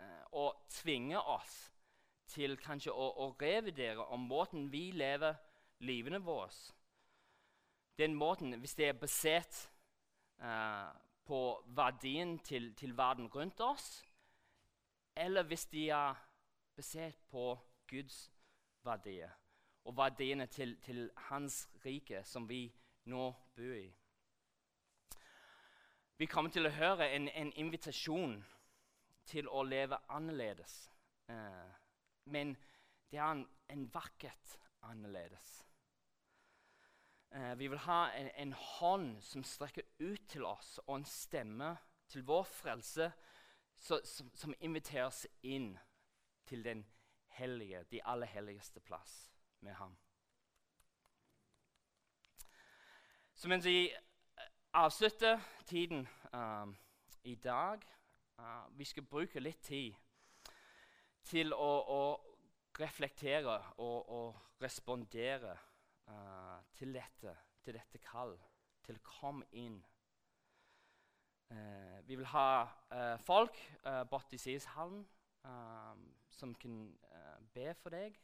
eh, 0.00 0.24
og 0.32 0.66
tvinge 0.74 1.22
oss 1.22 1.68
til 2.28 2.56
kanskje 2.60 2.92
å, 2.92 3.08
å 3.24 3.30
revidere 3.40 4.04
om 4.12 4.26
måten 4.28 4.68
vi 4.72 4.90
lever 4.92 5.36
livene 5.80 6.20
våre 6.24 6.50
Den 7.98 8.14
måten, 8.14 8.54
hvis 8.60 8.74
det 8.74 8.88
er 8.88 8.92
basert 8.92 9.70
uh, 10.42 10.92
på 11.24 11.64
verdien 11.66 12.38
til, 12.38 12.74
til, 12.74 12.96
verden 12.96 13.26
rundt 13.26 13.60
oss, 13.60 14.04
eller 15.16 15.42
hvis 15.42 15.66
de 15.66 15.88
er 15.90 16.14
basert 16.76 17.18
på 17.30 17.58
Guds 17.90 18.30
verdier 18.84 19.30
og 19.84 19.96
verdiene 19.96 20.46
til, 20.46 20.76
til 20.80 21.10
Hans 21.16 21.68
rike, 21.84 22.22
som 22.24 22.48
vi 22.48 22.72
nå 23.04 23.32
bor 23.56 23.74
i. 23.74 23.88
Vi 26.18 26.26
kommer 26.26 26.50
til 26.50 26.66
å 26.66 26.74
høre 26.74 27.10
en, 27.14 27.28
en 27.28 27.52
invitasjon 27.56 28.44
til 29.26 29.48
å 29.48 29.62
leve 29.62 29.98
annerledes. 30.08 30.90
Uh, 31.28 31.77
men 32.28 32.56
det 33.10 33.18
er 33.18 33.30
en, 33.32 33.46
en 33.72 33.88
vakkert 33.94 34.58
annerledes. 34.82 35.68
Eh, 37.30 37.58
vi 37.58 37.68
vil 37.68 37.78
ha 37.78 38.10
en, 38.16 38.30
en, 38.34 38.52
hånd 38.52 39.22
som 39.22 39.44
strekker 39.44 39.82
ut 39.98 40.28
til 40.28 40.44
oss, 40.44 40.78
og 40.86 40.96
en 40.96 41.04
stemme 41.04 41.76
til 42.08 42.24
vår 42.24 42.44
frelse 42.48 43.10
så, 43.78 44.00
som, 44.04 44.30
som, 44.34 44.54
inviterer 44.60 45.12
inn 45.42 45.74
til 46.48 46.64
den 46.64 46.86
hellige, 47.36 47.84
de 47.92 48.00
aller 48.04 48.26
helligste 48.26 48.80
plass 48.80 49.30
med 49.60 49.74
ham. 49.74 49.96
Så 53.34 53.48
mens 53.48 53.64
vi 53.64 53.90
eh, 53.92 54.48
avslutter 54.72 55.40
tiden 55.66 56.08
um, 56.32 56.76
i 57.24 57.34
dag 57.34 57.82
uh, 58.38 58.78
Vi 58.78 58.84
skal 58.84 59.02
bruke 59.02 59.40
litt 59.40 59.60
tid 59.62 59.94
til 61.28 61.52
å, 61.52 61.70
å 61.92 62.02
reflektere 62.78 63.58
og, 63.82 64.10
og 64.10 64.62
respondere 64.62 65.54
uh, 66.08 66.58
til 66.74 66.94
dette, 66.94 67.34
til 67.64 67.76
dette 67.76 68.00
kall, 68.02 68.34
til 68.86 68.98
å 68.98 69.06
komme 69.20 69.48
inn. 69.60 69.78
Uh, 71.48 71.98
vi 72.06 72.16
vil 72.16 72.28
ha 72.32 72.48
uh, 72.64 73.16
folk 73.24 73.56
uh, 73.84 74.04
borti 74.10 74.40
Sieshallen 74.40 75.06
som 76.28 76.50
kan 76.60 76.74
be 77.54 77.70
for 77.80 77.94
deg. 77.94 78.18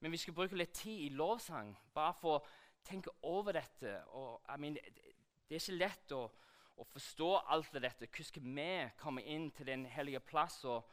Men 0.00 0.12
vi 0.12 0.20
skal 0.20 0.36
bruke 0.36 0.54
litt 0.54 0.76
tid 0.76 1.00
i 1.08 1.08
lovsang 1.16 1.72
bare 1.96 2.14
for 2.14 2.36
å 2.36 2.44
tenke 2.86 3.10
over 3.26 3.56
dette. 3.56 3.96
Og, 4.14 4.38
I 4.46 4.60
mean, 4.60 4.76
det, 4.76 4.92
det, 5.48 5.56
er 5.56 5.64
ikke 5.64 5.80
lett 5.80 6.14
å, 6.14 6.20
å 6.76 6.86
forstå 6.92 7.30
alt 7.56 7.74
av 7.74 7.82
dette. 7.82 8.06
Hvordan 8.06 8.28
skal 8.28 8.46
vi 8.46 8.68
komme 9.00 9.24
inn 9.26 9.50
til 9.56 9.66
Den 9.72 9.88
hellige 9.90 10.20
plass? 10.20 10.60
og 10.64 10.86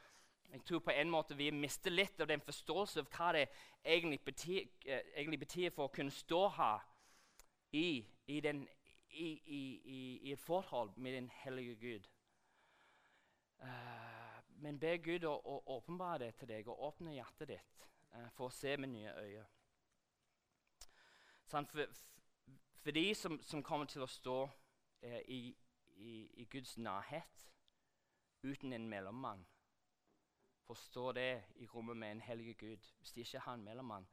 jeg 0.51 0.63
tror 0.65 0.79
på 0.79 0.91
en 0.91 1.09
måte 1.09 1.35
vi 1.35 1.49
mister 1.51 1.91
litt 1.91 2.21
av 2.21 2.27
den 2.27 2.41
forståelse 2.41 3.03
av 3.03 3.09
hva 3.11 3.31
det 3.35 3.47
egentlig 3.83 4.19
betyr, 4.25 4.67
eh, 4.85 5.09
egentlig 5.15 5.39
betyr 5.39 5.73
for 5.75 5.87
å 5.87 5.93
kunne 5.93 6.11
stå 6.11 6.47
her 6.55 6.85
i, 7.75 8.05
i, 8.27 8.39
den, 8.41 8.67
i, 9.09 10.31
et 10.31 10.39
forhold 10.39 10.95
med 10.97 11.13
den 11.13 11.29
hellige 11.43 11.75
Gud. 11.75 12.07
Uh, 13.59 14.39
men 14.61 14.79
be 14.79 14.97
Gud 14.97 15.25
å, 15.25 15.33
å, 15.33 15.57
åpenbare 15.77 16.27
det 16.27 16.35
til 16.37 16.49
deg 16.51 16.67
og 16.69 16.83
åpne 16.91 17.15
hjertet 17.15 17.49
ditt 17.49 17.87
uh, 18.13 18.29
for 18.37 18.47
å 18.47 18.53
se 18.53 18.75
med 18.77 18.93
nye 18.93 19.13
øyne. 19.17 19.45
Sånn, 21.47 21.65
for, 21.65 21.89
for, 22.83 22.93
de 22.93 23.05
som, 23.15 23.39
som, 23.41 23.63
kommer 23.63 23.89
til 23.89 24.05
å 24.05 24.09
stå 24.11 24.39
uh, 24.45 25.21
i, 25.25 25.55
i 25.97 26.47
Guds 26.51 26.77
nærhet 26.77 27.47
uten 28.45 28.73
en 28.77 28.87
mellommann 28.87 29.41
forstå 30.67 31.11
det 31.11 31.43
i 31.55 31.67
rommet 31.67 31.97
med 31.97 32.11
en 32.11 32.21
hellig 32.21 32.57
Gud. 32.57 32.91
Hvis 32.97 33.11
de 33.11 33.19
ikke 33.19 33.39
har 33.39 33.53
en 33.53 33.63
mellommann. 33.63 34.07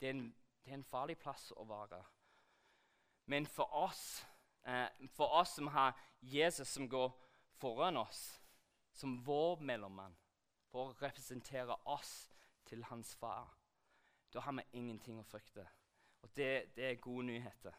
Det 0.00 0.06
er 0.06 0.10
en, 0.10 0.36
det 0.64 0.70
er 0.70 0.74
en 0.74 0.84
farlig 0.84 1.18
plass 1.18 1.50
å 1.56 1.64
være. 1.66 2.02
Men 3.26 3.46
for 3.46 3.74
oss, 3.74 4.26
eh, 4.64 4.86
for 5.10 5.34
oss 5.40 5.56
som 5.58 5.66
har 5.66 5.98
Jesus 6.20 6.68
som 6.68 6.88
går 6.88 7.10
foran 7.58 7.96
oss, 7.96 8.40
som 8.92 9.26
vår 9.26 9.60
mellommann, 9.60 10.16
for 10.70 10.88
å 10.88 10.96
representere 11.02 11.76
oss 11.84 12.30
til 12.64 12.84
hans 12.84 13.14
far, 13.14 13.58
da 14.32 14.40
har 14.40 14.52
vi 14.52 14.62
ingenting 14.72 15.18
å 15.18 15.26
frykte. 15.26 15.66
Og 16.22 16.30
det, 16.36 16.76
det 16.76 16.84
er 16.84 17.02
gode 17.02 17.26
nyheter. 17.26 17.74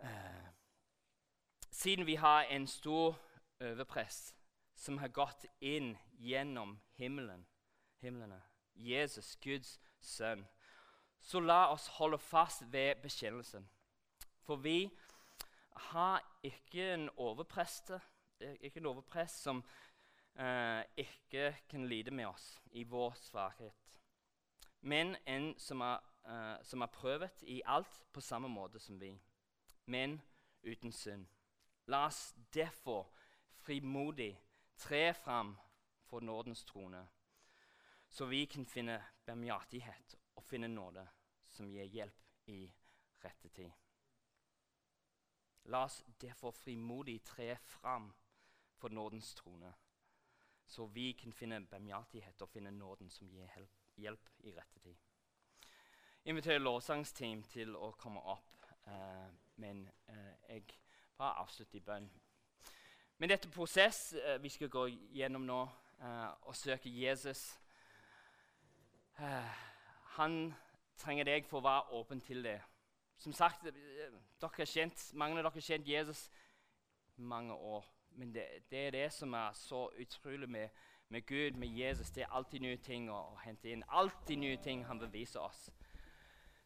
Eh, 0.00 0.48
siden 1.70 2.06
vi 2.06 2.14
har 2.14 2.42
en 2.42 2.66
stor 2.66 3.18
overpress 3.60 4.37
som 4.78 4.98
har 5.02 5.10
gått 5.10 5.44
inn 5.60 5.96
gjennom 6.22 6.76
himmelen, 6.98 7.46
himmelene. 7.98 8.40
Jesus, 8.78 9.34
Guds 9.42 9.80
sønn. 10.00 10.44
Så 11.20 11.40
la 11.42 11.66
oss 11.72 11.88
holde 11.98 12.18
fast 12.18 12.62
ved 12.72 13.02
bekjennelsen. 13.02 13.66
For 14.46 14.62
vi 14.62 14.86
har 15.90 16.22
ikke 16.46 16.92
en 16.94 17.08
overprest, 17.16 17.90
ikke 18.40 18.80
en 18.80 18.86
overprest 18.92 19.42
som 19.42 19.64
eh, 20.38 20.82
ikke 20.96 21.56
kan 21.68 21.86
lide 21.90 22.14
med 22.14 22.26
oss 22.30 22.60
i 22.70 22.84
vår 22.84 23.14
svakhet, 23.18 23.74
men 24.80 25.16
en 25.26 25.52
som 25.58 25.80
er, 25.80 25.98
eh, 26.24 26.56
som 26.62 26.82
er 26.82 26.94
prøvet 26.94 27.42
i 27.42 27.60
alt 27.66 28.02
på 28.12 28.20
samme 28.20 28.48
måte 28.48 28.78
som 28.78 29.00
vi, 29.00 29.12
men 29.86 30.20
uten 30.62 30.92
synd. 30.92 31.26
La 31.86 32.06
oss 32.06 32.34
derfor 32.54 33.10
frimodig 33.64 34.38
tre 34.78 35.14
fram 35.14 35.56
for 36.04 36.20
nådens 36.20 36.64
trone, 36.64 37.08
så 38.08 38.26
vi 38.26 38.44
kan 38.46 38.66
finne 38.66 39.04
barmhjertighet 39.26 40.16
og 40.36 40.44
finne 40.44 40.68
nåde 40.68 41.08
som 41.48 41.68
gir 41.68 41.84
hjelp 41.84 42.46
i 42.46 42.62
rette 43.24 43.48
tid. 43.48 43.70
La 45.68 45.84
oss 45.84 46.04
derfor 46.20 46.50
frimodig 46.50 47.18
tre 47.24 47.56
fram 47.56 48.12
for 48.76 48.88
nådens 48.88 49.34
trone, 49.34 49.74
så 50.66 50.86
vi 50.86 51.12
kan 51.12 51.32
finne 51.32 51.66
barmhjertighet 51.66 52.42
og 52.42 52.48
finne 52.48 52.70
nåden 52.70 53.10
som 53.10 53.28
gir 53.28 53.68
hjelp, 53.96 54.30
i 54.38 54.54
rette 54.54 54.80
tid. 54.80 54.96
Inviterer 56.24 56.58
lovsangsteam 56.58 57.42
til 57.42 57.76
å 57.76 57.90
komme 57.98 58.20
opp, 58.20 58.64
eh, 58.86 59.28
men 59.56 59.88
eh, 60.06 60.34
jeg 60.48 60.64
bare 61.16 61.42
avslutter 61.42 61.80
i 61.80 61.84
bønn. 61.84 62.10
Men 63.18 63.32
dette 63.32 63.50
prosess 63.50 64.14
uh, 64.14 64.36
vi 64.42 64.48
skal 64.48 64.70
gå 64.70 64.86
gjennom 65.14 65.46
nå, 65.46 65.62
uh, 66.02 66.30
og 66.46 66.56
søke 66.56 66.90
Jesus 66.92 67.58
uh, 69.18 69.54
Han 70.18 70.54
trenger 70.98 71.26
deg 71.26 71.46
for 71.46 71.60
å 71.60 71.66
være 71.66 71.98
åpen 71.98 72.20
til 72.22 72.42
det. 72.46 72.58
Som 73.18 73.34
sagt, 73.34 73.66
dere 73.66 74.66
kjent, 74.66 75.10
mange 75.18 75.38
av 75.38 75.42
dere 75.42 75.54
har 75.54 75.66
kjent 75.66 75.88
Jesus 75.90 76.28
mange 77.18 77.54
år. 77.54 77.86
Men 78.18 78.34
det, 78.34 78.46
det, 78.70 78.86
er 78.86 78.94
det 78.94 79.08
som 79.12 79.34
er 79.34 79.52
så 79.54 79.88
utrolig 79.98 80.48
med, 80.50 80.68
med 81.08 81.26
Gud, 81.26 81.58
med 81.58 81.68
Jesus, 81.68 82.10
det 82.10 82.22
er 82.22 82.34
alltid 82.34 82.62
nye 82.62 82.78
ting 82.82 83.10
å, 83.10 83.18
å 83.34 83.38
hente 83.42 83.70
inn. 83.70 83.84
Alltid 83.88 84.42
nye 84.42 84.58
ting 84.62 84.84
han 84.86 85.02
vil 85.02 85.12
vise 85.12 85.40
oss. 85.40 85.68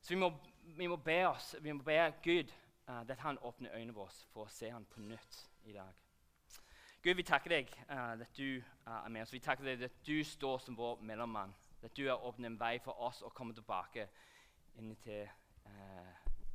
Så 0.01 0.15
vi 0.15 0.21
må, 0.21 0.33
vi 0.77 0.89
må 0.89 0.97
be 0.97 1.21
oss, 1.29 1.55
vi 1.61 1.73
må 1.73 1.85
be 1.87 1.99
Gud 2.25 2.53
uh, 2.89 3.01
at 3.01 3.19
han 3.21 3.39
åpner 3.39 3.77
øynene 3.77 3.97
våre 3.97 4.33
for 4.33 4.49
å 4.49 4.53
se 4.53 4.73
ham 4.73 4.85
på 4.89 5.05
nytt 5.05 5.45
i 5.69 5.77
dag. 5.77 6.02
Gud, 7.03 7.15
vi 7.15 7.23
takker 7.27 7.51
deg 7.51 7.71
uh, 7.91 8.13
at 8.15 8.37
du 8.37 8.61
uh, 8.87 8.93
er 9.05 9.09
med 9.11 9.25
oss. 9.25 9.33
Vi 9.35 9.41
takker 9.43 9.67
deg 9.67 9.81
at 9.89 9.95
du 10.07 10.21
står 10.25 10.61
som 10.63 10.77
vår 10.79 11.01
mellommann. 11.03 11.55
At 11.83 11.97
du 11.97 12.05
har 12.07 12.23
åpnet 12.23 12.53
en 12.53 12.59
vei 12.61 12.77
for 12.85 12.95
oss 13.03 13.25
å 13.27 13.33
komme 13.35 13.55
tilbake 13.57 14.07
inn 14.79 14.95
til 15.03 15.27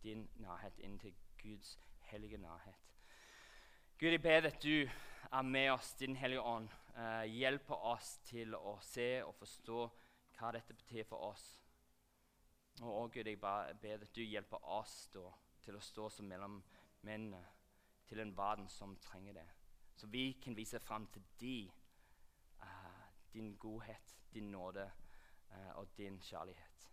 din 0.03 0.23
nærhet, 0.39 0.79
inn 0.79 0.95
til 0.99 1.11
Guds 1.41 1.73
hellige 2.07 2.37
nærhet. 2.39 2.79
Gud, 3.99 4.11
jeg 4.11 4.21
ber 4.21 4.47
at 4.47 4.63
du 4.63 4.87
er 5.31 5.41
med 5.41 5.71
oss, 5.71 5.93
Din 5.99 6.15
Hellige 6.15 6.41
Ånd. 6.41 6.69
Uh, 6.95 7.25
hjelper 7.27 7.83
oss 7.91 8.15
til 8.23 8.55
å 8.55 8.77
se 8.81 9.09
og 9.25 9.35
forstå 9.35 9.83
hva 10.37 10.53
dette 10.55 10.79
betyr 10.79 11.03
for 11.09 11.27
oss. 11.27 11.45
Og 12.81 12.93
også, 12.93 13.13
Gud, 13.19 13.27
jeg 13.33 13.41
ber 13.41 13.99
at 13.99 14.15
du 14.15 14.23
hjelper 14.23 14.63
oss 14.79 15.09
da, 15.13 15.27
til 15.65 15.75
å 15.75 15.83
stå 15.83 16.07
som 16.13 16.31
mellommennene 16.31 17.43
til 18.07 18.23
en 18.23 18.37
verden 18.37 18.71
som 18.71 18.95
trenger 19.03 19.41
det. 19.41 19.47
Så 19.97 20.07
vi 20.07 20.31
kan 20.43 20.55
vise 20.55 20.79
fram 20.79 21.07
til 21.07 21.23
de, 21.39 21.71
uh, 22.61 23.01
din 23.33 23.55
godhet, 23.57 24.17
din 24.33 24.51
nåde 24.51 24.91
uh, 25.51 25.77
og 25.77 25.87
din 25.97 26.19
kjærlighet. 26.21 26.89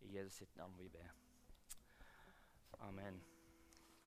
I 0.00 0.16
Jesus 0.16 0.34
sitt 0.34 0.56
navn 0.56 0.78
vi 0.78 0.88
ber. 0.88 1.08
Amen. 2.78 3.39